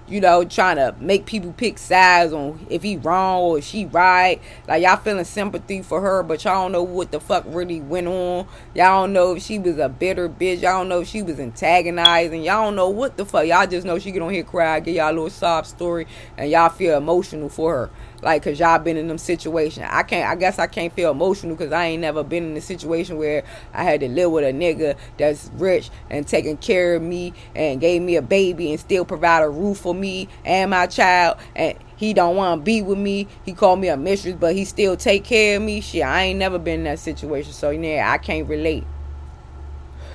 you 0.07 0.21
know, 0.21 0.43
trying 0.45 0.77
to 0.77 0.95
make 0.99 1.25
people 1.25 1.53
pick 1.53 1.77
sides 1.77 2.33
on 2.33 2.65
if 2.69 2.81
he 2.81 2.97
wrong 2.97 3.41
or 3.41 3.61
she 3.61 3.85
right. 3.85 4.41
Like 4.67 4.83
y'all 4.83 4.97
feeling 4.97 5.25
sympathy 5.25 5.81
for 5.81 6.01
her, 6.01 6.23
but 6.23 6.43
y'all 6.43 6.63
don't 6.63 6.71
know 6.71 6.83
what 6.83 7.11
the 7.11 7.19
fuck 7.19 7.43
really 7.47 7.81
went 7.81 8.07
on. 8.07 8.47
Y'all 8.73 9.03
don't 9.03 9.13
know 9.13 9.35
if 9.35 9.43
she 9.43 9.59
was 9.59 9.77
a 9.77 9.89
bitter 9.89 10.29
bitch. 10.29 10.61
Y'all 10.61 10.79
don't 10.79 10.89
know 10.89 11.01
if 11.01 11.07
she 11.07 11.21
was 11.21 11.39
antagonizing. 11.39 12.43
Y'all 12.43 12.65
don't 12.65 12.75
know 12.75 12.89
what 12.89 13.17
the 13.17 13.25
fuck. 13.25 13.45
Y'all 13.45 13.67
just 13.67 13.85
know 13.85 13.99
she 13.99 14.11
get 14.11 14.21
on 14.21 14.31
here 14.31 14.43
cry, 14.43 14.79
get 14.79 14.95
y'all 14.95 15.11
a 15.11 15.13
little 15.13 15.29
sob 15.29 15.65
story, 15.65 16.07
and 16.37 16.49
y'all 16.49 16.69
feel 16.69 16.97
emotional 16.97 17.49
for 17.49 17.73
her 17.73 17.89
like 18.21 18.43
cause 18.43 18.59
y'all 18.59 18.79
been 18.79 18.97
in 18.97 19.07
them 19.07 19.17
situation. 19.17 19.83
I 19.83 20.03
can't 20.03 20.27
i 20.27 20.35
guess 20.35 20.59
i 20.59 20.67
can't 20.67 20.93
feel 20.93 21.11
emotional 21.11 21.55
because 21.55 21.71
i 21.71 21.85
ain't 21.85 22.01
never 22.01 22.23
been 22.23 22.51
in 22.51 22.57
a 22.57 22.61
situation 22.61 23.17
where 23.17 23.43
i 23.73 23.83
had 23.83 23.99
to 23.99 24.07
live 24.07 24.31
with 24.31 24.43
a 24.43 24.51
nigga 24.51 24.97
that's 25.17 25.51
rich 25.55 25.89
and 26.09 26.27
taking 26.27 26.57
care 26.57 26.95
of 26.95 27.01
me 27.01 27.33
and 27.55 27.79
gave 27.79 28.01
me 28.01 28.15
a 28.15 28.21
baby 28.21 28.71
and 28.71 28.79
still 28.79 29.05
provide 29.05 29.43
a 29.43 29.49
roof 29.49 29.77
for 29.77 29.93
me 29.93 30.27
and 30.45 30.71
my 30.71 30.87
child. 30.87 31.37
And 31.55 31.77
he 31.95 32.13
don't 32.13 32.35
want 32.35 32.61
to 32.61 32.63
be 32.63 32.81
with 32.81 32.97
me. 32.97 33.27
He 33.43 33.53
called 33.53 33.79
me 33.79 33.87
a 33.89 33.97
mistress 33.97 34.35
but 34.35 34.55
he 34.55 34.65
still 34.65 34.97
take 34.97 35.23
care 35.23 35.57
of 35.57 35.63
me. 35.63 35.81
Shit 35.81 36.03
i 36.03 36.23
ain't 36.23 36.39
never 36.39 36.57
been 36.57 36.79
in 36.79 36.83
that 36.85 36.99
situation. 36.99 37.53
So 37.53 37.69
yeah 37.69 38.11
i 38.11 38.17
can't 38.17 38.47
relate. 38.47 38.85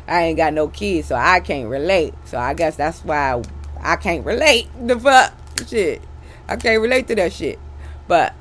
I 0.09 0.25
ain't 0.25 0.37
got 0.37 0.53
no 0.53 0.69
kids 0.69 1.09
so 1.09 1.15
i 1.15 1.41
can't 1.41 1.69
relate. 1.69 2.15
So 2.25 2.39
i 2.39 2.55
guess 2.55 2.77
that's 2.77 3.05
why 3.05 3.41
i 3.81 3.97
can't 3.97 4.25
relate. 4.27 4.69
The 4.87 4.99
fuck? 4.99 5.33
Shit. 5.69 6.03
I 6.49 6.57
can't 6.57 6.83
relate 6.83 7.07
to 7.09 7.15
that 7.15 7.33
shit 7.33 7.59
but 8.13 8.35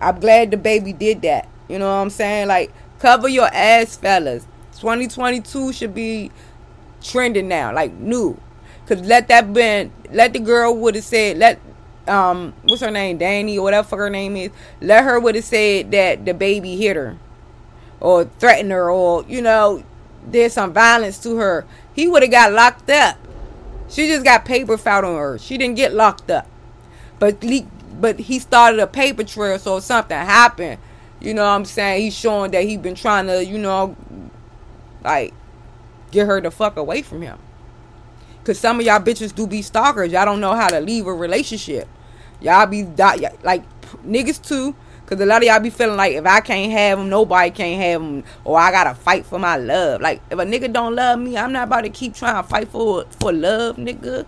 I'm 0.00 0.20
glad 0.20 0.52
DaBaby 0.52 0.96
did 0.96 1.22
that. 1.22 1.48
You 1.66 1.80
know 1.80 1.88
what 1.88 2.02
I'm 2.02 2.08
saying? 2.08 2.46
Like, 2.46 2.72
cover 3.00 3.28
your 3.28 3.48
ass, 3.52 3.96
fellas. 3.96 4.46
2022 4.76 5.72
should 5.72 5.92
be 5.92 6.30
trending 7.02 7.48
now, 7.48 7.74
like 7.74 7.92
new. 7.94 8.40
Cause 8.86 9.00
let 9.00 9.26
that 9.26 9.52
been 9.52 9.90
let 10.12 10.34
the 10.34 10.38
girl 10.38 10.72
would 10.76 10.94
have 10.94 11.02
said 11.02 11.36
let 11.36 11.58
um 12.06 12.54
what's 12.62 12.80
her 12.80 12.92
name 12.92 13.18
Danny 13.18 13.58
or 13.58 13.64
whatever 13.64 13.96
her 13.96 14.08
name 14.08 14.36
is 14.36 14.50
let 14.80 15.02
her 15.02 15.18
would 15.18 15.34
have 15.34 15.44
said 15.44 15.90
that 15.90 16.24
the 16.24 16.32
baby 16.32 16.76
hit 16.76 16.96
her 16.96 17.18
or 18.00 18.24
threatened 18.24 18.70
her 18.70 18.90
or 18.90 19.24
you 19.28 19.42
know 19.42 19.84
did 20.30 20.50
some 20.52 20.72
violence 20.72 21.18
to 21.24 21.36
her 21.36 21.66
he 21.92 22.08
would 22.08 22.22
have 22.22 22.30
got 22.30 22.50
locked 22.50 22.88
up 22.88 23.18
she 23.90 24.08
just 24.08 24.24
got 24.24 24.46
paper 24.46 24.78
filed 24.78 25.04
on 25.04 25.16
her 25.16 25.36
she 25.36 25.58
didn't 25.58 25.76
get 25.76 25.92
locked 25.92 26.30
up 26.30 26.46
but 27.18 27.42
but 27.98 28.18
he 28.18 28.38
started 28.38 28.80
a 28.80 28.86
paper 28.86 29.24
trail, 29.24 29.58
so 29.58 29.80
something 29.80 30.16
happened. 30.16 30.78
You 31.20 31.34
know 31.34 31.42
what 31.42 31.50
I'm 31.50 31.64
saying? 31.64 32.02
He's 32.02 32.14
showing 32.14 32.52
that 32.52 32.62
he 32.64 32.76
been 32.76 32.94
trying 32.94 33.26
to, 33.26 33.44
you 33.44 33.58
know, 33.58 33.96
like 35.02 35.34
get 36.10 36.26
her 36.26 36.40
the 36.40 36.50
fuck 36.50 36.76
away 36.76 37.02
from 37.02 37.22
him. 37.22 37.38
Cause 38.44 38.58
some 38.58 38.80
of 38.80 38.86
y'all 38.86 39.00
bitches 39.00 39.34
do 39.34 39.46
be 39.46 39.60
stalkers. 39.60 40.10
Y'all 40.10 40.24
don't 40.24 40.40
know 40.40 40.54
how 40.54 40.68
to 40.68 40.80
leave 40.80 41.06
a 41.06 41.12
relationship. 41.12 41.86
Y'all 42.40 42.66
be 42.66 42.84
like 42.84 43.64
niggas 44.06 44.46
too. 44.46 44.74
Cause 45.04 45.20
a 45.20 45.26
lot 45.26 45.42
of 45.42 45.48
y'all 45.48 45.60
be 45.60 45.70
feeling 45.70 45.96
like 45.96 46.14
if 46.14 46.24
I 46.26 46.40
can't 46.40 46.70
have 46.72 46.98
him, 46.98 47.08
nobody 47.08 47.50
can't 47.50 47.80
have 47.80 48.02
him, 48.02 48.24
or 48.44 48.58
I 48.58 48.70
gotta 48.70 48.94
fight 48.94 49.26
for 49.26 49.38
my 49.38 49.56
love. 49.56 50.00
Like 50.00 50.22
if 50.30 50.38
a 50.38 50.44
nigga 50.44 50.72
don't 50.72 50.94
love 50.94 51.18
me, 51.18 51.36
I'm 51.36 51.52
not 51.52 51.68
about 51.68 51.82
to 51.82 51.90
keep 51.90 52.14
trying 52.14 52.42
to 52.42 52.48
fight 52.48 52.68
for 52.68 53.04
for 53.20 53.32
love, 53.32 53.76
nigga. 53.76 54.24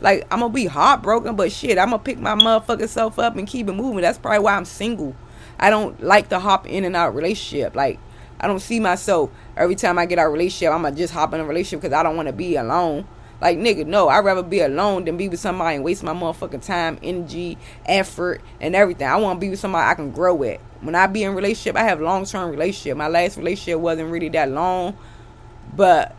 Like 0.00 0.26
I'm 0.30 0.40
gonna 0.40 0.52
be 0.52 0.66
heartbroken, 0.66 1.36
but 1.36 1.50
shit, 1.52 1.78
I'm 1.78 1.90
gonna 1.90 2.02
pick 2.02 2.18
my 2.18 2.34
motherfucking 2.34 2.88
self 2.88 3.18
up 3.18 3.36
and 3.36 3.46
keep 3.46 3.68
it 3.68 3.72
moving. 3.72 4.02
That's 4.02 4.18
probably 4.18 4.40
why 4.40 4.56
I'm 4.56 4.64
single. 4.64 5.14
I 5.58 5.70
don't 5.70 6.02
like 6.02 6.28
to 6.30 6.38
hop 6.38 6.66
in 6.66 6.84
and 6.84 6.94
out 6.94 7.14
relationship. 7.14 7.74
Like 7.74 7.98
I 8.38 8.46
don't 8.46 8.60
see 8.60 8.80
myself 8.80 9.30
every 9.56 9.74
time 9.74 9.98
I 9.98 10.06
get 10.06 10.18
out 10.18 10.30
relationship. 10.30 10.72
I'm 10.72 10.82
gonna 10.82 10.96
just 10.96 11.14
hop 11.14 11.32
in 11.32 11.40
a 11.40 11.44
relationship 11.44 11.80
because 11.80 11.94
I 11.94 12.02
don't 12.02 12.16
want 12.16 12.28
to 12.28 12.34
be 12.34 12.56
alone. 12.56 13.06
Like 13.40 13.58
nigga, 13.58 13.86
no, 13.86 14.08
I'd 14.08 14.24
rather 14.24 14.42
be 14.42 14.60
alone 14.60 15.04
than 15.04 15.16
be 15.16 15.28
with 15.28 15.40
somebody 15.40 15.76
and 15.76 15.84
waste 15.84 16.02
my 16.02 16.12
motherfucking 16.12 16.64
time, 16.64 16.98
energy, 17.02 17.56
effort, 17.86 18.42
and 18.60 18.74
everything. 18.74 19.06
I 19.06 19.16
want 19.16 19.38
to 19.38 19.44
be 19.44 19.50
with 19.50 19.60
somebody 19.60 19.88
I 19.88 19.94
can 19.94 20.10
grow 20.10 20.34
with. 20.34 20.60
When 20.80 20.94
I 20.94 21.06
be 21.06 21.22
in 21.22 21.34
relationship, 21.34 21.76
I 21.76 21.84
have 21.84 22.00
long 22.00 22.26
term 22.26 22.50
relationship. 22.50 22.96
My 22.98 23.08
last 23.08 23.38
relationship 23.38 23.80
wasn't 23.80 24.10
really 24.10 24.28
that 24.30 24.50
long, 24.50 24.96
but 25.74 26.14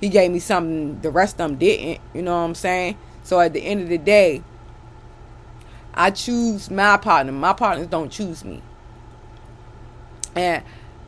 he 0.00 0.10
gave 0.10 0.30
me 0.30 0.38
something 0.38 1.00
the 1.00 1.10
rest 1.10 1.34
of 1.34 1.38
them 1.38 1.56
didn't. 1.56 2.00
You 2.12 2.22
know 2.22 2.32
what 2.32 2.44
I'm 2.44 2.54
saying? 2.54 2.98
So 3.24 3.40
at 3.40 3.52
the 3.52 3.60
end 3.60 3.82
of 3.82 3.88
the 3.88 3.98
day, 3.98 4.44
I 5.94 6.10
choose 6.10 6.70
my 6.70 6.96
partner. 6.98 7.32
My 7.32 7.54
partners 7.54 7.88
don't 7.88 8.10
choose 8.10 8.44
me. 8.44 8.62
And 10.36 10.62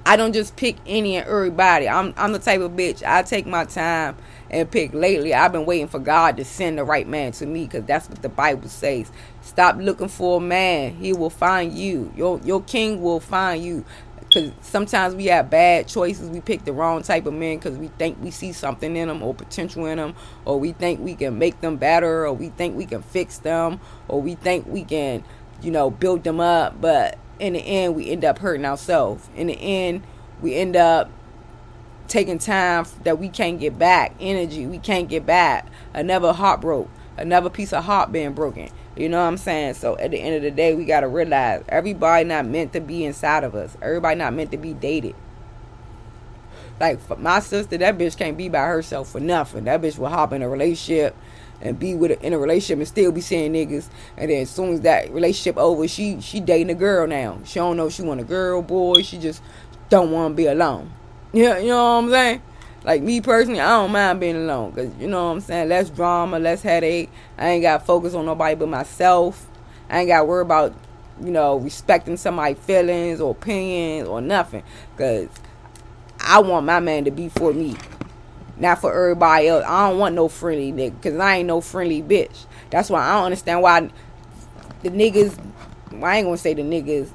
I 0.06 0.16
don't 0.16 0.32
just 0.32 0.56
pick 0.56 0.76
any 0.86 1.16
and 1.16 1.26
everybody. 1.26 1.88
I'm 1.88 2.14
I'm 2.16 2.32
the 2.32 2.38
type 2.38 2.60
of 2.60 2.72
bitch. 2.72 3.02
I 3.04 3.22
take 3.22 3.44
my 3.44 3.64
time 3.64 4.16
and 4.48 4.70
pick. 4.70 4.94
Lately, 4.94 5.34
I've 5.34 5.50
been 5.50 5.66
waiting 5.66 5.88
for 5.88 5.98
God 5.98 6.36
to 6.36 6.44
send 6.44 6.78
the 6.78 6.84
right 6.84 7.06
man 7.06 7.32
to 7.32 7.46
me 7.46 7.64
because 7.64 7.84
that's 7.84 8.08
what 8.08 8.22
the 8.22 8.28
Bible 8.28 8.68
says. 8.68 9.10
Stop 9.42 9.76
looking 9.78 10.06
for 10.06 10.38
a 10.38 10.40
man; 10.40 10.94
he 10.94 11.12
will 11.12 11.28
find 11.28 11.76
you. 11.76 12.12
Your 12.16 12.40
your 12.44 12.62
king 12.62 13.02
will 13.02 13.18
find 13.18 13.64
you 13.64 13.84
because 14.36 14.52
sometimes 14.60 15.14
we 15.14 15.26
have 15.26 15.48
bad 15.48 15.88
choices. 15.88 16.28
We 16.28 16.42
pick 16.42 16.66
the 16.66 16.72
wrong 16.72 17.02
type 17.02 17.24
of 17.24 17.32
men 17.32 17.56
because 17.56 17.78
we 17.78 17.88
think 17.88 18.18
we 18.22 18.30
see 18.30 18.52
something 18.52 18.94
in 18.94 19.08
them 19.08 19.22
or 19.22 19.32
potential 19.34 19.86
in 19.86 19.96
them, 19.96 20.14
or 20.44 20.60
we 20.60 20.72
think 20.72 21.00
we 21.00 21.14
can 21.14 21.38
make 21.38 21.62
them 21.62 21.76
better, 21.76 22.26
or 22.26 22.34
we 22.34 22.50
think 22.50 22.76
we 22.76 22.84
can 22.84 23.00
fix 23.00 23.38
them, 23.38 23.80
or 24.08 24.20
we 24.20 24.34
think 24.34 24.66
we 24.66 24.84
can, 24.84 25.24
you 25.62 25.70
know, 25.70 25.88
build 25.88 26.22
them 26.24 26.38
up. 26.38 26.78
But 26.80 27.18
in 27.38 27.54
the 27.54 27.60
end, 27.60 27.96
we 27.96 28.10
end 28.10 28.26
up 28.26 28.38
hurting 28.38 28.66
ourselves. 28.66 29.26
In 29.34 29.46
the 29.46 29.54
end, 29.58 30.02
we 30.42 30.54
end 30.54 30.76
up 30.76 31.10
taking 32.06 32.38
time 32.38 32.84
that 33.04 33.18
we 33.18 33.30
can't 33.30 33.58
get 33.58 33.78
back, 33.78 34.14
energy 34.20 34.66
we 34.66 34.78
can't 34.78 35.08
get 35.08 35.24
back, 35.24 35.66
another 35.94 36.34
heart 36.34 36.60
broke, 36.60 36.90
another 37.16 37.48
piece 37.48 37.72
of 37.72 37.84
heart 37.84 38.12
being 38.12 38.34
broken. 38.34 38.68
You 38.96 39.10
know 39.10 39.18
what 39.18 39.28
I'm 39.28 39.36
saying? 39.36 39.74
So 39.74 39.96
at 39.98 40.10
the 40.10 40.18
end 40.18 40.36
of 40.36 40.42
the 40.42 40.50
day, 40.50 40.74
we 40.74 40.84
gotta 40.84 41.08
realize 41.08 41.62
everybody 41.68 42.24
not 42.24 42.46
meant 42.46 42.72
to 42.72 42.80
be 42.80 43.04
inside 43.04 43.44
of 43.44 43.54
us. 43.54 43.76
Everybody 43.82 44.16
not 44.18 44.32
meant 44.32 44.52
to 44.52 44.56
be 44.56 44.72
dated. 44.72 45.14
Like 46.80 47.18
my 47.18 47.40
sister, 47.40 47.78
that 47.78 47.98
bitch 47.98 48.16
can't 48.16 48.36
be 48.36 48.48
by 48.48 48.66
herself 48.66 49.10
for 49.10 49.20
nothing. 49.20 49.64
That 49.64 49.82
bitch 49.82 49.98
will 49.98 50.08
hop 50.08 50.32
in 50.32 50.42
a 50.42 50.48
relationship 50.48 51.14
and 51.60 51.78
be 51.78 51.94
with 51.94 52.10
a, 52.10 52.22
in 52.22 52.32
a 52.32 52.38
relationship 52.38 52.78
and 52.78 52.88
still 52.88 53.12
be 53.12 53.20
seeing 53.20 53.52
niggas. 53.52 53.88
And 54.16 54.30
then 54.30 54.42
as 54.42 54.50
soon 54.50 54.74
as 54.74 54.80
that 54.82 55.10
relationship 55.12 55.56
over, 55.56 55.86
she 55.88 56.20
she 56.20 56.40
dating 56.40 56.70
a 56.70 56.74
girl 56.74 57.06
now. 57.06 57.38
She 57.44 57.58
don't 57.58 57.76
know 57.76 57.86
if 57.86 57.92
she 57.92 58.02
want 58.02 58.20
a 58.20 58.24
girl, 58.24 58.62
boy. 58.62 59.02
She 59.02 59.18
just 59.18 59.42
don't 59.88 60.10
want 60.10 60.32
to 60.32 60.36
be 60.36 60.46
alone. 60.46 60.90
Yeah, 61.32 61.58
you 61.58 61.68
know 61.68 61.96
what 61.96 62.04
I'm 62.04 62.10
saying? 62.10 62.42
Like 62.86 63.02
me 63.02 63.20
personally, 63.20 63.58
I 63.58 63.80
don't 63.80 63.90
mind 63.90 64.20
being 64.20 64.36
alone 64.36 64.70
because 64.70 64.94
you 65.00 65.08
know 65.08 65.26
what 65.26 65.32
I'm 65.32 65.40
saying. 65.40 65.68
Less 65.68 65.90
drama, 65.90 66.38
less 66.38 66.62
headache. 66.62 67.10
I 67.36 67.48
ain't 67.48 67.62
got 67.62 67.84
focus 67.84 68.14
on 68.14 68.26
nobody 68.26 68.54
but 68.54 68.68
myself. 68.68 69.44
I 69.90 69.98
ain't 69.98 70.08
got 70.08 70.20
to 70.20 70.24
worry 70.24 70.42
about 70.42 70.72
you 71.20 71.32
know 71.32 71.56
respecting 71.56 72.16
somebody's 72.16 72.58
feelings 72.58 73.20
or 73.20 73.32
opinions 73.32 74.08
or 74.08 74.20
nothing 74.20 74.62
because 74.92 75.28
I 76.20 76.38
want 76.38 76.64
my 76.64 76.78
man 76.78 77.04
to 77.06 77.10
be 77.10 77.28
for 77.28 77.52
me, 77.52 77.74
not 78.56 78.80
for 78.80 78.94
everybody 78.94 79.48
else. 79.48 79.64
I 79.66 79.90
don't 79.90 79.98
want 79.98 80.14
no 80.14 80.28
friendly 80.28 80.70
nigga 80.70 80.94
because 80.94 81.18
I 81.18 81.38
ain't 81.38 81.48
no 81.48 81.60
friendly 81.60 82.02
bitch. 82.04 82.46
That's 82.70 82.88
why 82.88 83.02
I 83.02 83.14
don't 83.14 83.24
understand 83.24 83.62
why 83.62 83.90
the 84.84 84.90
niggas. 84.90 85.36
Well, 85.90 86.04
I 86.04 86.18
ain't 86.18 86.26
gonna 86.26 86.36
say 86.36 86.54
the 86.54 86.62
niggas 86.62 87.10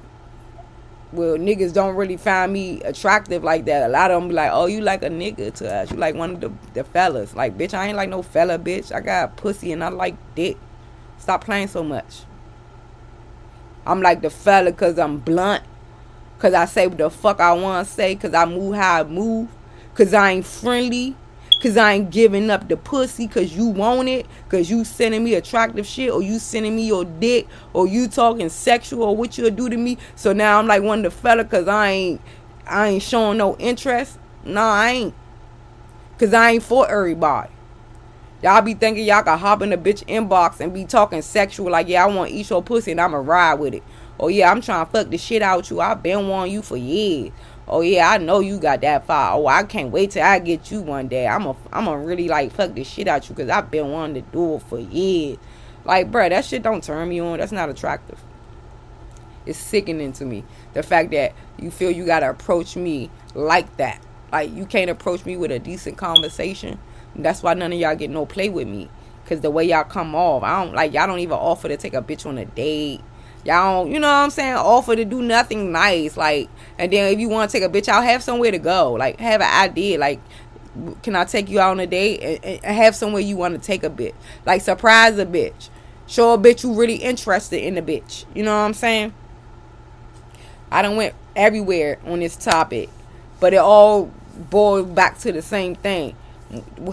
well, 1.13 1.35
niggas 1.35 1.73
don't 1.73 1.95
really 1.95 2.17
find 2.17 2.53
me 2.53 2.81
attractive 2.83 3.43
like 3.43 3.65
that. 3.65 3.83
A 3.83 3.89
lot 3.89 4.11
of 4.11 4.21
them 4.21 4.29
be 4.29 4.35
like, 4.35 4.51
oh, 4.53 4.65
you 4.65 4.81
like 4.81 5.03
a 5.03 5.09
nigga 5.09 5.53
to 5.55 5.73
us. 5.73 5.91
You 5.91 5.97
like 5.97 6.15
one 6.15 6.31
of 6.31 6.41
the, 6.41 6.51
the 6.73 6.83
fellas. 6.83 7.35
Like, 7.35 7.57
bitch, 7.57 7.73
I 7.73 7.87
ain't 7.87 7.97
like 7.97 8.09
no 8.09 8.21
fella, 8.21 8.57
bitch. 8.57 8.93
I 8.93 9.01
got 9.01 9.35
pussy 9.35 9.71
and 9.71 9.83
I 9.83 9.89
like 9.89 10.15
dick. 10.35 10.57
Stop 11.17 11.43
playing 11.43 11.67
so 11.67 11.83
much. 11.83 12.21
I'm 13.85 14.01
like 14.01 14.21
the 14.21 14.29
fella 14.29 14.71
because 14.71 14.97
I'm 14.97 15.17
blunt. 15.17 15.63
Because 16.37 16.53
I 16.53 16.65
say 16.65 16.87
what 16.87 16.97
the 16.97 17.09
fuck 17.09 17.39
I 17.39 17.53
want 17.53 17.87
to 17.87 17.93
say. 17.93 18.15
Because 18.15 18.33
I 18.33 18.45
move 18.45 18.75
how 18.75 19.01
I 19.01 19.03
move. 19.03 19.49
Because 19.91 20.13
I 20.13 20.31
ain't 20.31 20.45
friendly. 20.45 21.15
Cause 21.61 21.77
I 21.77 21.93
ain't 21.93 22.09
giving 22.09 22.49
up 22.49 22.67
the 22.67 22.75
pussy 22.75 23.27
cause 23.27 23.55
you 23.55 23.67
want 23.67 24.09
it, 24.09 24.25
cause 24.49 24.67
you 24.71 24.83
sending 24.83 25.23
me 25.23 25.35
attractive 25.35 25.85
shit, 25.85 26.09
or 26.09 26.23
you 26.23 26.39
sending 26.39 26.75
me 26.75 26.87
your 26.87 27.05
dick, 27.05 27.47
or 27.73 27.85
you 27.85 28.07
talking 28.07 28.49
sexual, 28.49 29.03
or 29.03 29.15
what 29.15 29.37
you'll 29.37 29.51
do 29.51 29.69
to 29.69 29.77
me. 29.77 29.99
So 30.15 30.33
now 30.33 30.57
I'm 30.57 30.65
like 30.65 30.81
one 30.81 31.05
of 31.05 31.13
the 31.13 31.19
fella 31.19 31.45
cause 31.45 31.67
I 31.67 31.89
ain't 31.89 32.21
I 32.65 32.87
ain't 32.87 33.03
showing 33.03 33.37
no 33.37 33.55
interest. 33.57 34.17
No, 34.43 34.61
I 34.61 34.89
ain't. 34.89 35.13
Cause 36.17 36.33
I 36.33 36.51
ain't 36.51 36.63
for 36.63 36.89
everybody. 36.89 37.51
Y'all 38.41 38.61
be 38.61 38.73
thinking 38.73 39.05
y'all 39.05 39.21
can 39.21 39.37
hop 39.37 39.61
in 39.61 39.69
the 39.69 39.77
bitch 39.77 40.03
inbox 40.07 40.61
and 40.61 40.73
be 40.73 40.85
talking 40.85 41.21
sexual 41.21 41.69
like, 41.69 41.87
yeah, 41.87 42.03
I 42.03 42.07
want 42.07 42.31
to 42.31 42.35
eat 42.35 42.49
your 42.49 42.63
pussy 42.63 42.89
and 42.89 42.99
I'ma 42.99 43.17
ride 43.17 43.55
with 43.55 43.75
it. 43.75 43.83
Oh 44.19 44.29
yeah, 44.29 44.49
I'm 44.49 44.61
trying 44.61 44.83
to 44.83 44.91
fuck 44.91 45.09
the 45.11 45.17
shit 45.19 45.43
out 45.43 45.69
you. 45.69 45.79
I've 45.79 46.01
been 46.01 46.27
wanting 46.27 46.53
you 46.53 46.63
for 46.63 46.77
years 46.77 47.31
oh 47.67 47.81
yeah, 47.81 48.09
I 48.09 48.17
know 48.17 48.39
you 48.39 48.59
got 48.59 48.81
that 48.81 49.05
fire. 49.05 49.33
Oh, 49.33 49.47
I 49.47 49.63
can't 49.63 49.91
wait 49.91 50.11
till 50.11 50.23
I 50.23 50.39
get 50.39 50.71
you 50.71 50.81
one 50.81 51.07
day. 51.07 51.27
I'm 51.27 51.45
a, 51.45 51.55
I'm 51.71 51.85
gonna 51.85 51.99
really 51.99 52.27
like 52.27 52.51
fuck 52.51 52.73
the 52.73 52.83
shit 52.83 53.07
out 53.07 53.29
you 53.29 53.35
because 53.35 53.49
I've 53.49 53.71
been 53.71 53.91
wanting 53.91 54.23
to 54.23 54.31
do 54.31 54.55
it 54.55 54.63
for 54.63 54.79
years. 54.79 55.37
Like, 55.83 56.11
bruh, 56.11 56.29
that 56.29 56.45
shit 56.45 56.61
don't 56.61 56.83
turn 56.83 57.09
me 57.09 57.19
on. 57.19 57.39
That's 57.39 57.51
not 57.51 57.69
attractive. 57.69 58.19
It's 59.45 59.57
sickening 59.57 60.13
to 60.13 60.25
me. 60.25 60.43
The 60.73 60.83
fact 60.83 61.11
that 61.11 61.33
you 61.57 61.71
feel 61.71 61.89
you 61.91 62.05
gotta 62.05 62.29
approach 62.29 62.75
me 62.75 63.09
like 63.33 63.77
that. 63.77 64.01
Like, 64.31 64.53
you 64.53 64.65
can't 64.65 64.89
approach 64.89 65.25
me 65.25 65.35
with 65.35 65.51
a 65.51 65.59
decent 65.59 65.97
conversation. 65.97 66.79
That's 67.15 67.43
why 67.43 67.53
none 67.55 67.73
of 67.73 67.79
y'all 67.79 67.95
get 67.95 68.09
no 68.09 68.25
play 68.25 68.49
with 68.49 68.67
me. 68.67 68.89
Cause 69.25 69.41
the 69.41 69.51
way 69.51 69.63
y'all 69.63 69.83
come 69.83 70.13
off, 70.13 70.43
I 70.43 70.63
don't 70.63 70.73
like 70.75 70.93
y'all 70.93 71.07
don't 71.07 71.19
even 71.19 71.37
offer 71.37 71.69
to 71.69 71.77
take 71.77 71.93
a 71.93 72.01
bitch 72.01 72.25
on 72.25 72.37
a 72.37 72.43
date 72.43 73.01
y'all 73.43 73.87
you 73.87 73.99
know 73.99 74.07
what 74.07 74.15
i'm 74.15 74.29
saying? 74.29 74.55
Offer 74.55 74.95
to 74.95 75.05
do 75.05 75.21
nothing 75.21 75.71
nice 75.71 76.17
like 76.17 76.49
and 76.77 76.91
then 76.91 77.13
if 77.13 77.19
you 77.19 77.29
want 77.29 77.49
to 77.49 77.59
take 77.59 77.67
a 77.67 77.71
bitch 77.71 77.87
out 77.87 78.03
have 78.03 78.23
somewhere 78.23 78.51
to 78.51 78.59
go. 78.59 78.93
Like 78.93 79.19
have 79.19 79.41
an 79.41 79.63
idea 79.63 79.97
like 79.97 80.19
can 81.03 81.15
i 81.15 81.25
take 81.25 81.49
you 81.49 81.59
out 81.59 81.71
on 81.71 81.79
a 81.79 81.87
date? 81.87 82.21
And, 82.43 82.63
and 82.63 82.75
have 82.75 82.95
somewhere 82.95 83.21
you 83.21 83.37
want 83.37 83.55
to 83.55 83.65
take 83.65 83.83
a 83.83 83.89
bitch. 83.89 84.15
Like 84.45 84.61
surprise 84.61 85.17
a 85.17 85.25
bitch. 85.25 85.69
Show 86.07 86.33
a 86.33 86.37
bitch 86.37 86.63
you 86.63 86.73
really 86.73 86.95
interested 86.95 87.63
in 87.63 87.75
the 87.75 87.81
bitch. 87.81 88.25
You 88.33 88.43
know 88.43 88.51
what 88.51 88.65
i'm 88.65 88.73
saying? 88.73 89.13
I 90.71 90.81
don't 90.81 90.95
went 90.95 91.15
everywhere 91.35 91.99
on 92.05 92.19
this 92.19 92.35
topic 92.35 92.89
but 93.41 93.53
it 93.53 93.57
all 93.57 94.05
boils 94.49 94.87
back 94.87 95.17
to 95.19 95.33
the 95.33 95.41
same 95.41 95.75
thing. 95.75 96.15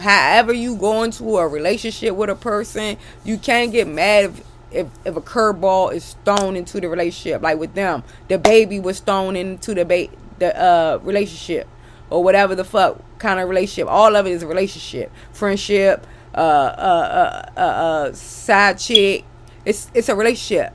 However 0.00 0.52
you 0.52 0.76
go 0.76 1.05
into 1.05 1.37
a 1.37 1.47
relationship 1.47 2.14
with 2.14 2.31
a 2.31 2.35
person 2.35 2.97
you 3.25 3.38
can't 3.38 3.71
get 3.73 3.87
mad 3.87 4.25
if 4.26 4.43
if 4.70 4.87
if 5.04 5.16
a 5.16 5.20
curveball 5.20 5.92
is 5.92 6.16
thrown 6.25 6.56
into 6.56 6.80
the 6.80 6.88
relationship, 6.88 7.42
like 7.42 7.58
with 7.58 7.75
them, 7.75 8.02
the 8.28 8.38
baby 8.38 8.80
was 8.80 9.00
thrown 9.00 9.37
into 9.37 9.75
the 9.75 9.84
ba- 9.84 10.08
the 10.38 10.56
uh 10.60 10.98
relationship 11.02 11.68
or 12.10 12.22
whatever 12.22 12.54
the 12.54 12.64
fuck 12.64 13.00
kind 13.18 13.40
of 13.40 13.48
relationship. 13.48 13.88
All 13.90 14.14
of 14.16 14.26
it 14.26 14.30
is 14.30 14.42
a 14.42 14.46
relationship, 14.46 15.10
friendship, 15.32 16.06
uh, 16.34 16.38
uh, 16.38 17.50
uh, 17.56 17.60
uh, 17.60 17.60
uh 17.60 18.12
side 18.12 18.78
chick. 18.78 19.25
It's 19.64 19.90
it's 19.94 20.08
a 20.08 20.14
relationship. 20.16 20.72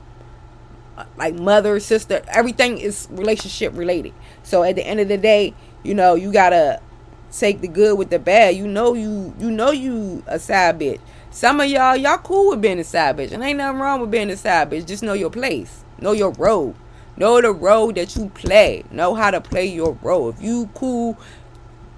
Like 1.16 1.34
mother, 1.34 1.80
sister, 1.80 2.22
everything 2.28 2.78
is 2.78 3.08
relationship 3.10 3.72
related. 3.76 4.12
So 4.44 4.62
at 4.62 4.76
the 4.76 4.86
end 4.86 5.00
of 5.00 5.08
the 5.08 5.18
day, 5.18 5.54
you 5.82 5.92
know, 5.94 6.14
you 6.14 6.32
gotta 6.32 6.80
take 7.32 7.60
the 7.60 7.68
good 7.68 7.98
with 7.98 8.10
the 8.10 8.18
bad. 8.18 8.56
You 8.56 8.66
know 8.68 8.94
you 8.94 9.34
you 9.40 9.50
know 9.50 9.70
you 9.72 10.22
a 10.26 10.38
side 10.38 10.78
bitch. 10.78 11.00
Some 11.34 11.58
of 11.58 11.66
y'all, 11.66 11.96
y'all 11.96 12.18
cool 12.18 12.50
with 12.50 12.60
being 12.60 12.78
a 12.78 12.84
side 12.84 13.16
bitch. 13.16 13.32
And 13.32 13.42
ain't 13.42 13.58
nothing 13.58 13.80
wrong 13.80 14.00
with 14.00 14.12
being 14.12 14.30
a 14.30 14.36
side 14.36 14.70
bitch. 14.70 14.86
Just 14.86 15.02
know 15.02 15.14
your 15.14 15.30
place. 15.30 15.82
Know 16.00 16.12
your 16.12 16.30
role. 16.30 16.76
Know 17.16 17.40
the 17.40 17.50
role 17.50 17.92
that 17.94 18.14
you 18.14 18.28
play. 18.28 18.84
Know 18.92 19.16
how 19.16 19.32
to 19.32 19.40
play 19.40 19.66
your 19.66 19.98
role. 20.00 20.28
If 20.28 20.40
you 20.40 20.70
cool 20.74 21.18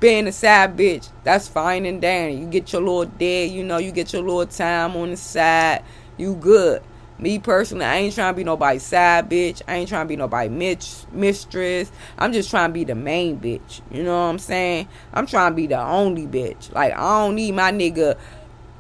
being 0.01 0.27
a 0.27 0.33
side 0.33 0.75
bitch, 0.75 1.11
that's 1.23 1.49
fine 1.49 1.85
and 1.85 2.01
dandy. 2.01 2.39
You 2.39 2.47
get 2.47 2.73
your 2.73 2.81
little 2.81 3.05
day, 3.05 3.45
you 3.45 3.63
know, 3.63 3.77
you 3.77 3.93
get 3.93 4.15
your 4.15 4.23
little 4.23 4.47
time 4.47 4.97
on 4.97 5.11
the 5.11 5.19
side. 5.19 5.85
You 6.17 6.35
good. 6.37 6.83
Me 7.19 7.39
personally, 7.39 7.85
I 7.85 7.97
ain't 7.97 8.15
trying 8.15 8.33
to 8.33 8.37
be 8.39 8.45
nobody's 8.45 8.85
side 8.85 9.29
bitch. 9.29 9.61
I 9.69 9.75
ain't 9.75 9.89
trying 9.91 10.07
to 10.07 10.09
be 10.09 10.17
nobody 10.17 10.49
mitch, 10.49 10.95
mistress. 11.13 11.93
I'm 12.17 12.33
just 12.33 12.49
trying 12.49 12.71
to 12.71 12.73
be 12.73 12.85
the 12.85 12.95
main 12.95 13.39
bitch. 13.39 13.83
You 13.91 14.03
know 14.03 14.17
what 14.17 14.31
I'm 14.31 14.39
saying? 14.39 14.89
I'm 15.13 15.27
trying 15.27 15.53
to 15.53 15.57
be 15.57 15.67
the 15.67 15.81
only 15.81 16.27
bitch. 16.27 16.73
Like, 16.73 16.95
I 16.95 17.27
don't 17.27 17.35
need 17.35 17.53
my 17.53 17.71
nigga 17.71 18.17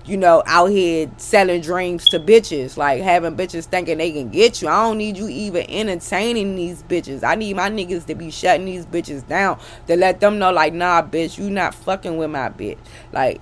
you 0.06 0.16
know, 0.16 0.42
out 0.46 0.66
here 0.66 1.10
selling 1.16 1.60
dreams 1.60 2.08
to 2.10 2.20
bitches, 2.20 2.76
like 2.76 3.02
having 3.02 3.36
bitches 3.36 3.64
thinking 3.64 3.98
they 3.98 4.12
can 4.12 4.28
get 4.28 4.62
you. 4.62 4.68
I 4.68 4.84
don't 4.84 4.98
need 4.98 5.16
you 5.16 5.28
even 5.28 5.68
entertaining 5.68 6.54
these 6.54 6.84
bitches. 6.84 7.24
I 7.24 7.34
need 7.34 7.56
my 7.56 7.68
niggas 7.68 8.06
to 8.06 8.14
be 8.14 8.30
shutting 8.30 8.66
these 8.66 8.86
bitches 8.86 9.26
down 9.26 9.58
to 9.88 9.96
let 9.96 10.20
them 10.20 10.38
know, 10.38 10.52
like, 10.52 10.72
nah, 10.72 11.02
bitch, 11.02 11.38
you 11.38 11.50
not 11.50 11.74
fucking 11.74 12.16
with 12.16 12.30
my 12.30 12.48
bitch. 12.50 12.78
Like, 13.12 13.40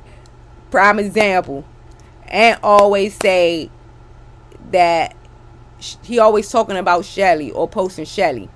prime 0.71 0.99
example, 0.99 1.67
and 2.29 2.59
always 2.63 3.15
say 3.15 3.71
that 4.71 5.15
he 6.03 6.19
always 6.19 6.49
talking 6.49 6.79
about 6.79 7.05
Shelly 7.05 7.51
or 7.51 7.69
posting 7.69 8.07
Shelly. 8.07 8.49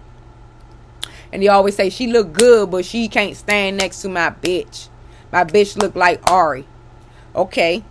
And 1.30 1.42
he 1.42 1.48
always 1.48 1.76
say 1.76 1.90
she 1.90 2.06
look 2.06 2.32
good, 2.32 2.70
but 2.70 2.86
she 2.86 3.06
can't 3.08 3.36
stand 3.36 3.76
next 3.76 4.00
to 4.00 4.08
my 4.08 4.30
bitch. 4.30 4.88
My 5.30 5.44
bitch 5.44 5.76
look 5.76 5.94
like 5.94 6.26
Ari. 6.30 6.66
Okay, 7.36 7.84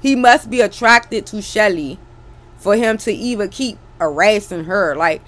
he 0.00 0.14
must 0.14 0.50
be 0.50 0.60
attracted 0.60 1.26
to 1.26 1.42
Shelly 1.42 1.98
for 2.56 2.76
him 2.76 2.98
to 2.98 3.12
even 3.12 3.48
keep 3.48 3.78
harassing 3.98 4.64
her. 4.64 4.94
Like 4.94 5.22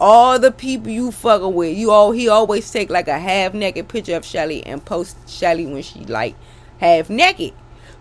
all 0.00 0.38
the 0.38 0.50
people 0.50 0.90
you 0.90 1.12
fucking 1.12 1.54
with, 1.54 1.76
you 1.76 1.90
all 1.90 2.12
he 2.12 2.28
always 2.28 2.70
take 2.70 2.90
like 2.90 3.08
a 3.08 3.18
half 3.18 3.54
naked 3.54 3.88
picture 3.88 4.16
of 4.16 4.24
Shelly 4.24 4.64
and 4.66 4.84
post 4.84 5.16
Shelly 5.28 5.66
when 5.66 5.82
she 5.82 6.00
like 6.00 6.34
half 6.78 7.08
naked. 7.08 7.54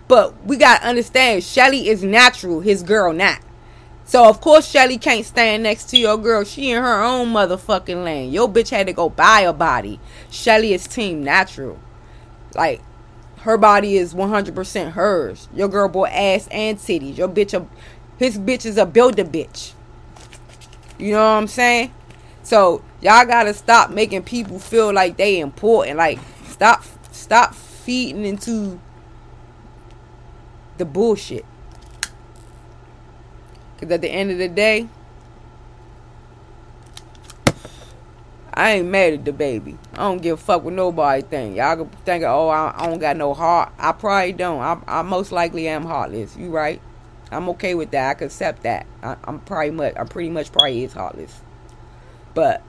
But 0.08 0.46
we 0.46 0.58
gotta 0.58 0.86
understand 0.86 1.44
Shelly 1.44 1.88
is 1.88 2.04
natural, 2.04 2.60
his 2.60 2.84
girl 2.84 3.14
not. 3.14 3.40
So 4.04 4.28
of 4.28 4.42
course 4.42 4.68
Shelly 4.68 4.98
can't 4.98 5.26
stand 5.26 5.64
next 5.64 5.86
to 5.92 5.98
your 5.98 6.18
girl. 6.18 6.44
She 6.44 6.72
in 6.72 6.82
her 6.82 7.02
own 7.02 7.30
motherfucking 7.30 8.04
lane. 8.04 8.32
Your 8.32 8.50
bitch 8.50 8.70
had 8.70 8.88
to 8.88 8.94
go 8.94 9.10
buy 9.10 9.42
a 9.42 9.54
body. 9.54 10.00
Shelly 10.30 10.74
is 10.74 10.86
team 10.86 11.24
natural. 11.24 11.80
Like 12.54 12.82
her 13.42 13.58
body 13.58 13.98
is 13.98 14.14
100% 14.14 14.92
hers. 14.92 15.50
Your 15.54 15.68
girl 15.68 15.90
boy 15.90 16.06
ass 16.06 16.48
and 16.52 16.78
titties. 16.78 17.18
Your 17.18 17.28
bitch, 17.28 17.60
a, 17.60 17.66
his 18.18 18.38
bitch 18.38 18.66
is 18.66 18.78
a 18.78 18.86
builder 18.86 19.24
bitch. 19.26 19.74
You 21.00 21.14
know 21.14 21.24
what 21.24 21.40
I'm 21.40 21.48
saying? 21.48 21.92
So 22.44 22.84
y'all 23.02 23.26
gotta 23.26 23.54
stop 23.54 23.90
making 23.90 24.24
people 24.24 24.60
feel 24.60 24.94
like 24.94 25.18
they 25.18 25.40
important. 25.40 25.98
Like 25.98 26.20
stop, 26.46 26.84
stop 27.12 27.56
feeding 27.56 28.26
into 28.26 28.80
the 30.78 30.86
bullshit. 30.86 31.46
Cause 33.80 33.90
at 33.90 34.02
the 34.02 34.10
end 34.10 34.30
of 34.30 34.38
the 34.38 34.48
day, 34.48 34.88
I 38.54 38.74
ain't 38.74 38.88
mad 38.90 39.14
at 39.14 39.24
DaBaby. 39.24 39.78
I 39.94 39.98
don't 39.98 40.22
give 40.22 40.38
a 40.38 40.42
fuck 40.42 40.64
what 40.64 40.74
nobody 40.74 41.22
think. 41.22 41.56
Y'all 41.56 41.78
can 41.78 41.90
think, 42.04 42.24
oh, 42.24 42.50
I, 42.50 42.74
I 42.76 42.88
don't 42.88 43.00
got 43.00 43.16
no 43.16 43.34
heart. 43.34 43.72
I 43.78 43.94
probably 43.94 44.34
don't. 44.34 44.60
I, 44.60 44.78
I 44.88 45.02
most 45.04 45.32
likely 45.32 45.68
am 45.70 45.86
heartless. 45.86 46.36
You 46.36 46.50
right? 46.50 46.82
I'm 47.32 47.48
okay 47.50 47.76
with 47.76 47.92
that. 47.92 48.10
I 48.10 48.14
can 48.16 48.28
accept 48.28 48.64
that. 48.64 48.86
I, 49.02 49.16
am 49.26 49.40
probably 49.40 49.72
much. 49.72 49.94
I'm 49.96 50.08
pretty 50.08 50.30
much 50.30 50.52
probably 50.52 50.84
is 50.84 50.92
heartless, 50.92 51.40
but 52.34 52.62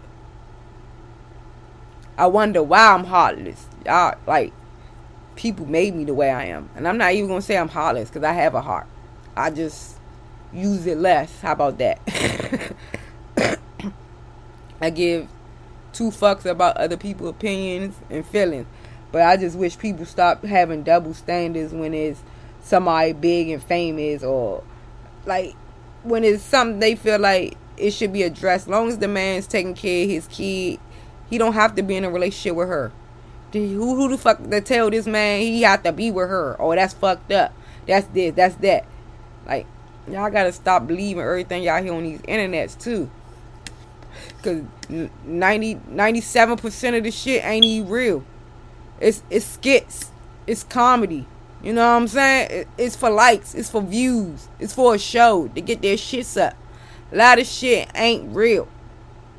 I 2.17 2.27
wonder 2.27 2.63
why 2.63 2.93
I'm 2.93 3.05
heartless. 3.05 3.67
Y'all 3.85 4.17
like 4.25 4.53
people 5.35 5.67
made 5.67 5.97
me 5.97 6.05
the 6.05 6.15
way 6.15 6.31
I 6.31 6.45
am, 6.45 6.71
and 6.77 6.87
I'm 6.87 6.97
not 6.97 7.13
even 7.13 7.27
gonna 7.29 7.43
say 7.43 7.59
I'm 7.59 7.69
heartless 7.69 8.09
because 8.09 8.23
I 8.23 8.33
have 8.35 8.55
a 8.55 8.61
heart. 8.61 8.87
I 9.37 9.51
just 9.51 9.97
use 10.53 10.87
it 10.87 10.99
less. 10.99 11.41
How 11.41 11.53
about 11.53 11.79
that? 11.79 11.99
I 14.81 14.91
give 14.91 15.29
two 15.93 16.11
fucks 16.11 16.45
about 16.45 16.77
other 16.77 16.97
people's 16.97 17.31
opinions 17.31 17.97
and 18.11 18.27
feelings. 18.27 18.67
But 19.11 19.23
I 19.23 19.37
just 19.37 19.57
wish 19.57 19.79
people 19.79 20.07
stop 20.07 20.45
having 20.45 20.83
double 20.83 21.15
standards 21.15 21.73
when 21.73 21.93
it's 21.93 22.21
somebody 22.63 23.13
big 23.13 23.49
and 23.51 23.63
famous 23.63 24.23
or 24.23 24.63
like 25.27 25.55
when 26.03 26.25
it's 26.25 26.43
something 26.43 26.79
they 26.81 26.95
feel 26.95 27.19
like 27.19 27.57
it 27.77 27.91
should 27.93 28.13
be 28.13 28.23
addressed. 28.23 28.67
As 28.67 28.69
long 28.69 28.89
as 28.89 28.99
the 28.99 29.09
man's 29.09 29.47
taking 29.47 29.75
care 29.75 30.05
of 30.05 30.11
his 30.11 30.27
kid, 30.29 30.81
he 31.29 31.39
don't 31.39 31.53
have 31.55 31.75
to 31.77 31.83
be 31.83 31.97
in 31.97 32.05
a 32.05 32.11
relationship 32.11 32.57
with 32.57 32.69
her. 32.69 32.93
Who 33.53 33.97
who 33.97 34.09
the 34.09 34.17
fuck 34.17 34.39
that 34.45 34.65
tell 34.65 34.89
this 34.89 35.07
man 35.07 35.41
he 35.41 35.63
have 35.63 35.83
to 35.83 35.93
be 35.93 36.11
with 36.11 36.29
her? 36.29 36.57
Oh, 36.59 36.75
that's 36.75 36.95
fucked 36.95 37.33
up. 37.33 37.53
That's 37.87 38.07
this. 38.09 38.35
That's 38.35 38.55
that. 38.57 38.87
Like 39.47 39.67
y'all 40.09 40.31
gotta 40.31 40.53
stop 40.53 40.87
believing 40.87 41.23
everything 41.23 41.63
y'all 41.63 41.83
hear 41.83 41.93
on 41.93 42.05
these 42.05 42.23
internets 42.23 42.81
too. 42.81 43.11
Cause 44.43 44.63
90, 44.89 45.75
97% 45.75 46.99
of 46.99 47.05
the 47.05 47.11
shit 47.11 47.45
ain't 47.45 47.65
even 47.65 47.89
real. 47.89 48.25
It's 49.01 49.23
it's 49.31 49.45
skits. 49.45 50.11
It's 50.47 50.65
comedy. 50.65 51.27
You 51.63 51.73
know 51.73 51.87
what 51.87 52.03
I'm 52.03 52.09
saying? 52.09 52.67
It's 52.77 52.97
for 52.97 53.11
likes. 53.11 53.55
It's 53.55 53.71
for 53.71 53.83
views. 53.83 54.49
It's 54.59 54.75
for 54.75 54.95
a 54.95 54.99
show 54.99 55.49
to 55.49 55.61
get 55.61 55.83
their 55.83 55.97
shits 55.97 56.41
up. 56.41 56.57
A 57.13 57.17
lot 57.17 57.39
of 57.39 57.47
shit 57.47 57.89
ain't 57.95 58.35
real. 58.35 58.69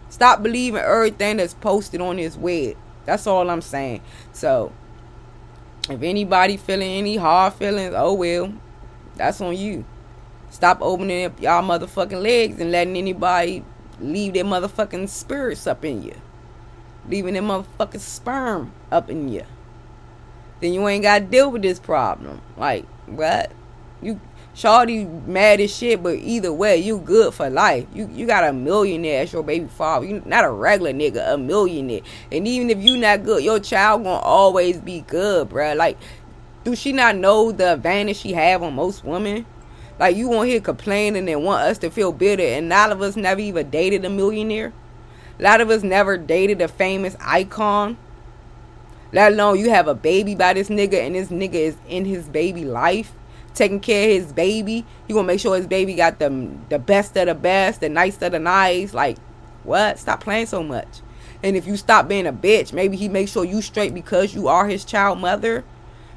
Stop 0.09 0.43
believing 0.43 0.79
everything 0.79 1.37
that's 1.37 1.53
posted 1.55 1.99
on 1.99 2.17
this 2.17 2.37
web. 2.37 2.77
That's 3.05 3.27
all 3.27 3.49
I'm 3.49 3.61
saying. 3.61 4.01
So, 4.31 4.71
if 5.89 6.01
anybody 6.01 6.55
feeling 6.55 6.91
any 6.91 7.17
hard 7.17 7.53
feelings, 7.53 7.93
oh 7.97 8.13
well, 8.13 8.53
that's 9.15 9.41
on 9.41 9.57
you. 9.57 9.85
Stop 10.49 10.77
opening 10.81 11.25
up 11.25 11.41
y'all 11.41 11.63
motherfucking 11.63 12.21
legs 12.21 12.61
and 12.61 12.71
letting 12.71 12.95
anybody 12.95 13.65
leave 14.03 14.33
their 14.33 14.43
motherfucking 14.43 15.09
spirits 15.09 15.67
up 15.67 15.83
in 15.85 16.03
you. 16.03 16.15
Leaving 17.09 17.33
their 17.33 17.43
motherfucking 17.43 17.99
sperm 17.99 18.71
up 18.91 19.09
in 19.09 19.29
you. 19.29 19.43
Then 20.61 20.73
you 20.73 20.87
ain't 20.87 21.03
gotta 21.03 21.25
deal 21.25 21.51
with 21.51 21.61
this 21.61 21.79
problem. 21.79 22.41
Like, 22.57 22.85
what? 23.07 23.51
You 24.01 24.19
Shawty 24.55 25.25
mad 25.25 25.61
as 25.61 25.75
shit, 25.75 26.03
but 26.03 26.15
either 26.15 26.53
way, 26.53 26.77
you 26.77 26.99
good 26.99 27.33
for 27.33 27.49
life. 27.49 27.87
You 27.91 28.07
you 28.13 28.27
got 28.27 28.47
a 28.47 28.53
millionaire 28.53 29.23
as 29.23 29.33
your 29.33 29.41
baby 29.41 29.67
father. 29.67 30.05
You 30.05 30.21
not 30.25 30.45
a 30.45 30.51
regular 30.51 30.93
nigga, 30.93 31.33
a 31.33 31.37
millionaire. 31.39 32.01
And 32.31 32.47
even 32.47 32.69
if 32.69 32.77
you 32.77 32.97
not 32.97 33.23
good, 33.23 33.43
your 33.43 33.59
child 33.59 34.03
gonna 34.03 34.19
always 34.19 34.77
be 34.77 35.01
good, 35.01 35.49
bruh. 35.49 35.75
Like, 35.75 35.97
do 36.63 36.75
she 36.75 36.93
not 36.93 37.15
know 37.15 37.51
the 37.51 37.73
advantage 37.73 38.17
she 38.17 38.33
have 38.33 38.61
on 38.61 38.75
most 38.75 39.03
women? 39.03 39.47
Like 39.99 40.15
you 40.15 40.27
want 40.27 40.49
here 40.49 40.59
complaining 40.59 41.29
and 41.29 41.43
want 41.43 41.63
us 41.63 41.77
to 41.79 41.89
feel 41.89 42.11
bitter, 42.11 42.43
and 42.43 42.71
a 42.71 42.75
lot 42.75 42.91
of 42.91 43.01
us 43.01 43.15
never 43.15 43.39
even 43.39 43.69
dated 43.69 44.03
a 44.05 44.09
millionaire. 44.09 44.73
A 45.39 45.43
lot 45.43 45.61
of 45.61 45.69
us 45.69 45.83
never 45.83 46.17
dated 46.17 46.61
a 46.61 46.67
famous 46.67 47.15
icon. 47.19 47.97
Let 49.11 49.33
alone 49.33 49.59
you 49.59 49.69
have 49.69 49.87
a 49.87 49.93
baby 49.93 50.33
by 50.33 50.53
this 50.53 50.69
nigga, 50.69 51.05
and 51.05 51.15
this 51.15 51.29
nigga 51.29 51.53
is 51.53 51.75
in 51.87 52.05
his 52.05 52.27
baby 52.27 52.65
life, 52.65 53.11
taking 53.53 53.79
care 53.79 54.09
of 54.09 54.23
his 54.23 54.33
baby. 54.33 54.85
He 55.07 55.13
gonna 55.13 55.27
make 55.27 55.39
sure 55.39 55.55
his 55.55 55.67
baby 55.67 55.93
got 55.93 56.17
the 56.17 56.49
the 56.69 56.79
best 56.79 57.15
of 57.17 57.27
the 57.27 57.35
best, 57.35 57.81
the 57.81 57.89
nice 57.89 58.19
of 58.21 58.31
the 58.31 58.39
nice. 58.39 58.93
Like, 58.93 59.17
what? 59.63 59.99
Stop 59.99 60.23
playing 60.23 60.47
so 60.47 60.63
much. 60.63 61.01
And 61.43 61.55
if 61.55 61.67
you 61.67 61.77
stop 61.77 62.07
being 62.07 62.25
a 62.25 62.33
bitch, 62.33 62.73
maybe 62.73 62.97
he 62.97 63.09
makes 63.09 63.31
sure 63.31 63.45
you 63.45 63.61
straight 63.61 63.93
because 63.93 64.33
you 64.33 64.47
are 64.47 64.67
his 64.67 64.85
child 64.85 65.19
mother. 65.19 65.63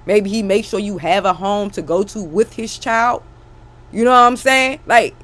Maybe 0.06 0.30
he 0.30 0.42
makes 0.42 0.68
sure 0.68 0.78
you 0.78 0.98
have 0.98 1.24
a 1.24 1.34
home 1.34 1.68
to 1.70 1.82
go 1.82 2.04
to 2.04 2.22
with 2.22 2.54
his 2.54 2.78
child. 2.78 3.22
You 3.96 4.04
know 4.04 4.10
what 4.10 4.18
I'm 4.18 4.36
saying? 4.36 4.80
Like, 4.84 5.14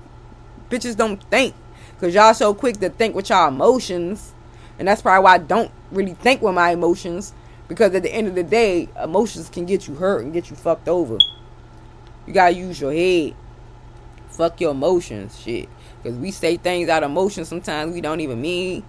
bitches 0.71 0.97
don't 0.97 1.23
think. 1.25 1.55
Because 1.91 2.15
y'all 2.15 2.33
so 2.33 2.55
quick 2.55 2.79
to 2.79 2.89
think 2.89 3.15
with 3.15 3.29
y'all 3.29 3.49
emotions. 3.49 4.33
And 4.79 4.89
that's 4.89 5.03
probably 5.03 5.25
why 5.25 5.35
I 5.35 5.39
don't 5.39 5.71
really 5.91 6.15
think 6.15 6.41
with 6.41 6.55
my 6.55 6.71
emotions. 6.71 7.35
Because 7.69 7.95
at 7.95 8.03
the 8.03 8.11
end 8.11 8.29
of 8.29 8.35
the 8.35 8.43
day, 8.43 8.89
emotions 8.99 9.51
can 9.51 9.67
get 9.67 9.87
you 9.87 9.97
hurt 9.97 10.25
and 10.25 10.33
get 10.33 10.49
you 10.49 10.57
fucked 10.57 10.89
over. 10.89 11.19
You 12.27 12.33
gotta 12.33 12.55
use 12.55 12.81
your 12.81 12.95
head. 12.95 13.35
Fuck 14.31 14.59
your 14.63 14.71
emotions, 14.71 15.39
shit. 15.39 15.69
Because 16.03 16.17
we 16.17 16.31
say 16.31 16.57
things 16.57 16.89
out 16.89 17.03
of 17.03 17.11
emotion 17.11 17.45
sometimes 17.45 17.93
we 17.93 18.01
don't 18.01 18.21
even 18.21 18.41
mean. 18.41 18.85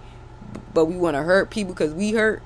But 0.72 0.86
we 0.86 0.96
want 0.96 1.14
to 1.14 1.22
hurt 1.22 1.50
people 1.50 1.74
because 1.74 1.92
we 1.92 2.12
hurt. 2.12 2.42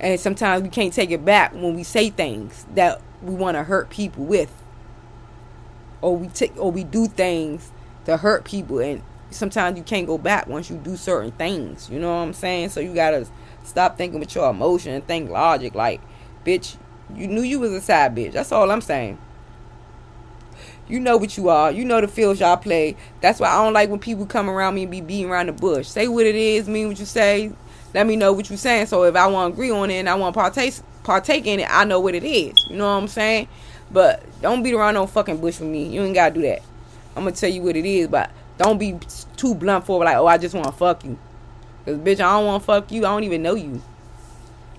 And 0.00 0.18
sometimes 0.18 0.62
we 0.62 0.70
can't 0.70 0.94
take 0.94 1.10
it 1.10 1.22
back 1.22 1.52
when 1.52 1.74
we 1.74 1.82
say 1.82 2.08
things 2.08 2.64
that 2.74 3.02
we 3.20 3.34
want 3.34 3.58
to 3.58 3.64
hurt 3.64 3.90
people 3.90 4.24
with 4.24 4.63
or 6.04 6.16
we 6.16 6.28
take 6.28 6.54
or 6.58 6.70
we 6.70 6.84
do 6.84 7.06
things 7.06 7.72
to 8.04 8.18
hurt 8.18 8.44
people 8.44 8.78
and 8.78 9.02
sometimes 9.30 9.76
you 9.78 9.82
can't 9.82 10.06
go 10.06 10.18
back 10.18 10.46
once 10.46 10.68
you 10.68 10.76
do 10.76 10.96
certain 10.96 11.32
things 11.32 11.88
you 11.88 11.98
know 11.98 12.08
what 12.08 12.22
i'm 12.22 12.34
saying 12.34 12.68
so 12.68 12.78
you 12.78 12.94
gotta 12.94 13.26
stop 13.64 13.96
thinking 13.96 14.20
with 14.20 14.34
your 14.34 14.50
emotion 14.50 14.92
and 14.92 15.06
think 15.06 15.30
logic 15.30 15.74
like 15.74 16.00
bitch 16.44 16.76
you 17.14 17.26
knew 17.26 17.40
you 17.40 17.58
was 17.58 17.72
a 17.72 17.80
side 17.80 18.14
bitch 18.14 18.32
that's 18.32 18.52
all 18.52 18.70
i'm 18.70 18.82
saying 18.82 19.18
you 20.86 21.00
know 21.00 21.16
what 21.16 21.38
you 21.38 21.48
are. 21.48 21.72
You 21.72 21.82
know 21.82 22.02
the 22.02 22.08
fields 22.08 22.40
y'all 22.40 22.58
play. 22.58 22.96
That's 23.22 23.40
why 23.40 23.48
I 23.48 23.64
don't 23.64 23.72
like 23.72 23.88
when 23.88 24.00
people 24.00 24.26
come 24.26 24.50
around 24.50 24.74
me 24.74 24.82
and 24.82 24.90
be 24.90 25.00
beating 25.00 25.30
around 25.30 25.46
the 25.46 25.52
bush. 25.52 25.86
Say 25.86 26.08
what 26.08 26.26
it 26.26 26.34
is, 26.34 26.68
mean 26.68 26.88
what 26.88 26.98
you 26.98 27.06
say. 27.06 27.52
Let 27.94 28.06
me 28.06 28.16
know 28.16 28.34
what 28.34 28.50
you're 28.50 28.58
saying. 28.58 28.86
So 28.86 29.04
if 29.04 29.16
I 29.16 29.26
want 29.26 29.50
to 29.50 29.54
agree 29.54 29.70
on 29.70 29.90
it 29.90 29.94
and 29.94 30.10
I 30.10 30.14
want 30.14 30.34
to 30.34 30.40
partake 30.40 30.74
partake 31.02 31.46
in 31.46 31.60
it, 31.60 31.68
I 31.70 31.84
know 31.84 32.00
what 32.00 32.14
it 32.14 32.24
is. 32.24 32.52
You 32.68 32.76
know 32.76 32.86
what 32.86 33.02
I'm 33.02 33.08
saying? 33.08 33.48
But 33.94 34.24
don't 34.42 34.64
beat 34.64 34.74
around 34.74 34.94
no 34.94 35.06
fucking 35.06 35.38
bush 35.38 35.60
with 35.60 35.68
me. 35.68 35.84
You 35.84 36.02
ain't 36.02 36.14
gotta 36.14 36.34
do 36.34 36.42
that. 36.42 36.62
I'm 37.16 37.22
gonna 37.22 37.36
tell 37.36 37.48
you 37.48 37.62
what 37.62 37.76
it 37.76 37.86
is, 37.86 38.08
but 38.08 38.28
don't 38.58 38.76
be 38.76 38.98
too 39.36 39.54
blunt 39.54 39.86
for 39.86 40.04
like, 40.04 40.16
oh, 40.16 40.26
I 40.26 40.36
just 40.36 40.52
wanna 40.52 40.72
fuck 40.72 41.04
you. 41.04 41.16
Cause 41.84 41.96
bitch, 41.98 42.14
I 42.14 42.32
don't 42.32 42.46
wanna 42.46 42.58
fuck 42.58 42.90
you. 42.90 43.06
I 43.06 43.10
don't 43.10 43.22
even 43.22 43.42
know 43.44 43.54
you. 43.54 43.80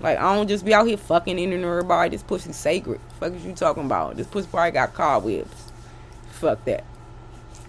Like 0.02 0.18
I 0.18 0.36
don't 0.36 0.50
just 0.50 0.66
be 0.66 0.74
out 0.74 0.86
here 0.86 0.98
fucking 0.98 1.40
in 1.40 1.54
everybody. 1.64 2.10
This 2.10 2.24
pussy's 2.24 2.58
sacred. 2.58 3.00
Fuck 3.18 3.32
is 3.32 3.46
you 3.46 3.54
talking 3.54 3.86
about? 3.86 4.18
This 4.18 4.28
pussy 4.28 4.50
probably 4.52 4.72
got 4.72 4.94
cobwebs. 4.94 5.72
Fuck 6.32 6.66
that. 6.66 6.84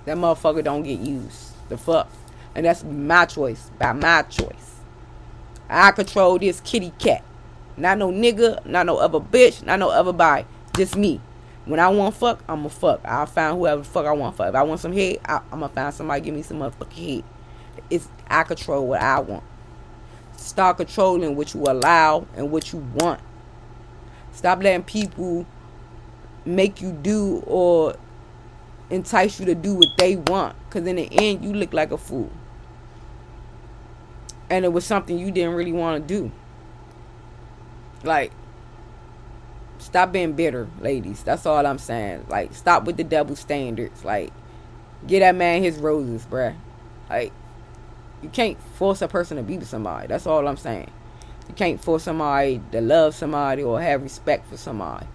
That 0.05 0.17
motherfucker 0.17 0.65
don't 0.65 0.83
get 0.83 0.99
used. 0.99 1.55
The 1.69 1.79
fuck. 1.79 2.11
And 2.57 2.67
that's 2.67 2.83
my 2.83 3.25
choice. 3.25 3.71
By 3.79 3.93
my 3.93 4.23
choice. 4.23 4.81
I 5.69 5.93
control 5.93 6.41
this 6.41 6.61
kitty 6.61 6.93
cat. 6.99 7.23
Not 7.77 7.99
no 7.99 8.11
nigga, 8.11 8.67
not 8.67 8.87
no 8.87 8.97
other 8.97 9.21
bitch, 9.21 9.63
not 9.63 9.79
no 9.79 9.91
other 9.91 10.13
body. 10.13 10.45
Just 10.77 10.97
me. 10.97 11.21
When 11.67 11.81
I 11.81 11.89
want 11.89 12.15
fuck, 12.15 12.43
I'ma 12.49 12.69
fuck. 12.69 13.01
I'll 13.05 13.27
find 13.27 13.59
whoever 13.59 13.83
fuck 13.83 14.07
I 14.07 14.13
want 14.13 14.37
fuck. 14.37 14.49
If 14.49 14.55
I 14.55 14.63
want 14.63 14.81
some 14.81 14.93
head, 14.93 15.19
I, 15.25 15.39
am 15.53 15.61
gonna 15.61 15.69
find 15.69 15.93
somebody 15.93 16.21
give 16.21 16.35
me 16.35 16.43
some 16.43 16.61
motherfucking 16.61 16.93
head. 16.93 17.25
It's 17.91 18.09
I 18.29 18.45
control 18.45 18.87
what 18.87 19.01
I 19.01 19.19
want. 19.19 19.43
Start 20.37 20.77
controlling 20.77 21.35
what 21.35 21.55
you 21.55 21.63
allow 21.65 22.25
and 22.37 22.53
what 22.53 22.73
you 22.73 22.79
want. 22.95 23.21
Stop 24.33 24.63
letting 24.63 24.85
people 24.85 25.45
make 26.45 26.81
you 26.81 26.93
do 26.93 27.43
or 27.47 27.97
entice 28.91 29.41
you 29.41 29.47
to 29.47 29.55
do 29.57 29.75
what 29.75 29.89
they 29.99 30.15
want. 30.17 30.55
Cause 30.71 30.87
in 30.87 30.97
the 30.97 31.09
end, 31.11 31.45
you 31.45 31.53
look 31.53 31.73
like 31.73 31.91
a 31.91 31.99
fool. 31.99 32.31
And 34.49 34.65
it 34.65 34.73
was 34.73 34.85
something 34.85 35.19
you 35.19 35.33
didn't 35.33 35.55
really 35.55 35.73
want 35.73 36.07
to 36.07 36.15
do. 36.15 36.31
Like 38.05 38.31
stop 39.79 40.13
being 40.13 40.33
bitter, 40.33 40.69
ladies. 40.81 41.23
That's 41.23 41.47
all 41.47 41.67
I'm 41.67 41.79
saying. 41.79 42.27
Like, 42.29 42.55
stop 42.55 42.85
with 42.85 42.97
the 42.97 43.05
double 43.05 43.37
standards. 43.37 44.05
Like, 44.05 44.33
get 45.07 45.21
that 45.21 45.35
man 45.35 45.63
his 45.63 45.79
roses, 45.79 46.27
bruh. 46.27 46.55
Like, 47.09 47.33
you 48.23 48.29
can't 48.29 48.61
force 48.75 49.03
a 49.03 49.09
person 49.09 49.37
to 49.37 49.43
be 49.43 49.59
with 49.59 49.69
somebody. 49.69 50.09
That's 50.09 50.27
all 50.27 50.47
I'm 50.47 50.57
saying. 50.57 50.91
You 51.49 51.55
can't 51.55 51.83
force 51.83 52.05
somebody 52.05 52.61
to 52.73 52.81
love 52.81 53.15
somebody 53.15 53.63
or 53.63 53.81
have 53.81 54.03
respect 54.03 54.49
for 54.49 54.57
somebody. 54.57 55.07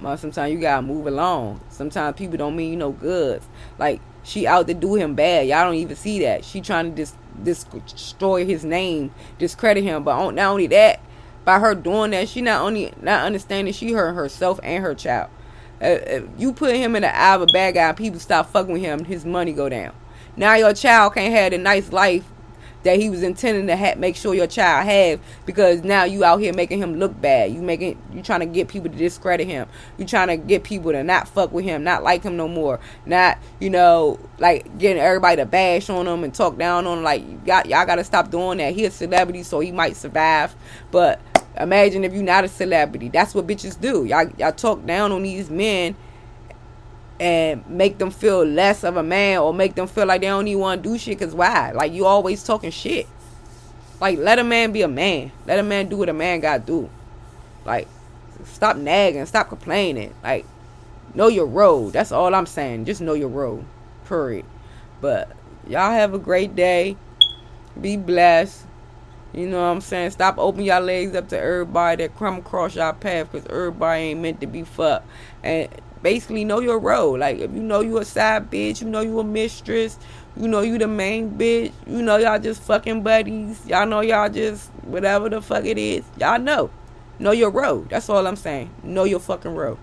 Sometimes 0.00 0.52
you 0.52 0.60
gotta 0.60 0.82
move 0.82 1.06
along. 1.06 1.60
Sometimes 1.70 2.16
people 2.16 2.38
don't 2.38 2.54
mean 2.54 2.70
you 2.70 2.76
no 2.76 2.92
good. 2.92 3.42
Like 3.78 4.00
she 4.22 4.46
out 4.46 4.68
to 4.68 4.74
do 4.74 4.94
him 4.94 5.14
bad. 5.14 5.48
Y'all 5.48 5.64
don't 5.64 5.74
even 5.74 5.96
see 5.96 6.20
that. 6.20 6.44
She 6.44 6.60
trying 6.60 6.90
to 6.90 6.96
dis- 6.96 7.16
destroy 7.42 8.44
his 8.46 8.64
name, 8.64 9.12
discredit 9.38 9.82
him. 9.82 10.04
But 10.04 10.30
not 10.30 10.50
only 10.50 10.68
that, 10.68 11.00
by 11.48 11.58
her 11.58 11.74
doing 11.74 12.10
that, 12.10 12.28
she 12.28 12.42
not 12.42 12.60
only 12.60 12.92
not 13.00 13.24
understanding 13.24 13.72
she 13.72 13.90
hurt 13.92 14.12
herself 14.12 14.60
and 14.62 14.84
her 14.84 14.94
child. 14.94 15.30
Uh, 15.80 16.20
you 16.36 16.52
put 16.52 16.76
him 16.76 16.94
in 16.94 17.00
the 17.00 17.18
eye 17.18 17.36
of 17.36 17.40
a 17.40 17.46
bad 17.46 17.72
guy, 17.72 17.90
people 17.92 18.20
stop 18.20 18.50
fucking 18.50 18.74
with 18.74 18.82
him, 18.82 19.02
his 19.02 19.24
money 19.24 19.54
go 19.54 19.66
down. 19.66 19.94
Now 20.36 20.56
your 20.56 20.74
child 20.74 21.14
can't 21.14 21.32
have 21.32 21.54
a 21.54 21.56
nice 21.56 21.90
life 21.90 22.24
that 22.82 22.98
he 22.98 23.10
was 23.10 23.22
intending 23.22 23.66
to 23.66 23.76
ha- 23.76 23.94
make 23.96 24.16
sure 24.16 24.34
your 24.34 24.46
child 24.46 24.86
have 24.86 25.20
because 25.46 25.82
now 25.82 26.04
you 26.04 26.24
out 26.24 26.38
here 26.38 26.52
making 26.52 26.78
him 26.78 26.98
look 26.98 27.18
bad. 27.20 27.52
You 27.52 27.60
making 27.60 28.00
you 28.12 28.22
trying 28.22 28.40
to 28.40 28.46
get 28.46 28.68
people 28.68 28.90
to 28.90 28.96
discredit 28.96 29.46
him. 29.46 29.68
You 29.96 30.06
trying 30.06 30.28
to 30.28 30.36
get 30.36 30.62
people 30.62 30.92
to 30.92 31.02
not 31.02 31.28
fuck 31.28 31.52
with 31.52 31.64
him, 31.64 31.82
not 31.84 32.02
like 32.02 32.22
him 32.22 32.36
no 32.36 32.48
more. 32.48 32.78
Not 33.04 33.38
you 33.58 33.70
know 33.70 34.18
like 34.38 34.78
getting 34.78 35.02
everybody 35.02 35.36
to 35.36 35.46
bash 35.46 35.90
on 35.90 36.06
him 36.06 36.24
and 36.24 36.32
talk 36.32 36.56
down 36.56 36.86
on 36.86 36.98
him. 36.98 37.04
Like 37.04 37.26
you 37.26 37.40
got 37.44 37.66
y'all 37.66 37.86
got 37.86 37.96
to 37.96 38.04
stop 38.04 38.30
doing 38.30 38.58
that. 38.58 38.74
He 38.74 38.84
a 38.84 38.90
celebrity, 38.90 39.42
so 39.42 39.60
he 39.60 39.72
might 39.72 39.96
survive. 39.96 40.54
But 40.90 41.20
imagine 41.58 42.04
if 42.04 42.12
you're 42.12 42.22
not 42.22 42.44
a 42.44 42.48
celebrity. 42.48 43.08
That's 43.08 43.34
what 43.34 43.46
bitches 43.46 43.80
do. 43.80 44.04
Y'all 44.04 44.30
y'all 44.38 44.52
talk 44.52 44.84
down 44.86 45.12
on 45.12 45.22
these 45.22 45.50
men 45.50 45.96
and 47.20 47.68
make 47.68 47.98
them 47.98 48.10
feel 48.10 48.44
less 48.44 48.84
of 48.84 48.96
a 48.96 49.02
man 49.02 49.38
or 49.40 49.52
make 49.52 49.74
them 49.74 49.88
feel 49.88 50.06
like 50.06 50.20
they 50.20 50.28
don't 50.28 50.46
even 50.46 50.60
want 50.60 50.82
to 50.82 50.88
do 50.88 50.96
shit 50.96 51.18
because 51.18 51.34
why? 51.34 51.72
Like 51.72 51.92
you 51.92 52.06
always 52.06 52.42
talking 52.44 52.70
shit. 52.70 53.06
Like 54.00 54.18
let 54.18 54.38
a 54.38 54.44
man 54.44 54.72
be 54.72 54.82
a 54.82 54.88
man. 54.88 55.32
Let 55.46 55.58
a 55.58 55.62
man 55.62 55.88
do 55.88 55.96
what 55.96 56.08
a 56.08 56.12
man 56.12 56.40
gotta 56.40 56.62
do. 56.62 56.88
Like 57.64 57.88
stop 58.44 58.76
nagging. 58.76 59.26
Stop 59.26 59.48
complaining. 59.48 60.14
Like 60.22 60.46
know 61.14 61.28
your 61.28 61.46
role. 61.46 61.90
That's 61.90 62.12
all 62.12 62.34
i'm 62.34 62.46
saying. 62.46 62.84
Just 62.84 63.00
know 63.00 63.14
your 63.14 63.28
role. 63.28 63.64
Period. 64.06 64.44
But 65.00 65.30
y'all 65.66 65.90
have 65.90 66.14
a 66.14 66.18
great 66.18 66.54
day. 66.54 66.96
Be 67.80 67.96
blessed 67.96 68.67
you 69.32 69.46
know 69.46 69.58
what 69.58 69.66
I'm 69.66 69.80
saying? 69.80 70.10
Stop 70.12 70.38
opening 70.38 70.66
y'all 70.66 70.80
legs 70.80 71.14
up 71.14 71.28
to 71.28 71.38
everybody 71.38 72.04
that 72.04 72.16
come 72.16 72.38
across 72.38 72.74
y'all 72.74 72.92
path 72.92 73.30
because 73.30 73.46
everybody 73.48 74.02
ain't 74.02 74.20
meant 74.20 74.40
to 74.40 74.46
be 74.46 74.62
fucked. 74.62 75.06
And 75.42 75.68
basically 76.02 76.44
know 76.44 76.60
your 76.60 76.78
role. 76.78 77.18
Like 77.18 77.38
if 77.38 77.52
you 77.52 77.60
know 77.60 77.80
you 77.80 77.98
a 77.98 78.04
side 78.04 78.50
bitch, 78.50 78.80
you 78.80 78.88
know 78.88 79.00
you 79.00 79.18
a 79.20 79.24
mistress, 79.24 79.98
you 80.36 80.48
know 80.48 80.62
you 80.62 80.78
the 80.78 80.88
main 80.88 81.30
bitch, 81.30 81.72
you 81.86 82.02
know 82.02 82.16
y'all 82.16 82.38
just 82.38 82.62
fucking 82.62 83.02
buddies, 83.02 83.64
y'all 83.66 83.86
know 83.86 84.00
y'all 84.00 84.28
just 84.28 84.70
whatever 84.84 85.28
the 85.28 85.42
fuck 85.42 85.64
it 85.64 85.78
is, 85.78 86.04
y'all 86.18 86.38
know. 86.38 86.70
Know 87.20 87.32
your 87.32 87.50
role. 87.50 87.80
That's 87.90 88.08
all 88.08 88.26
I'm 88.26 88.36
saying. 88.36 88.70
Know 88.84 89.02
your 89.02 89.18
fucking 89.18 89.54
role. 89.54 89.78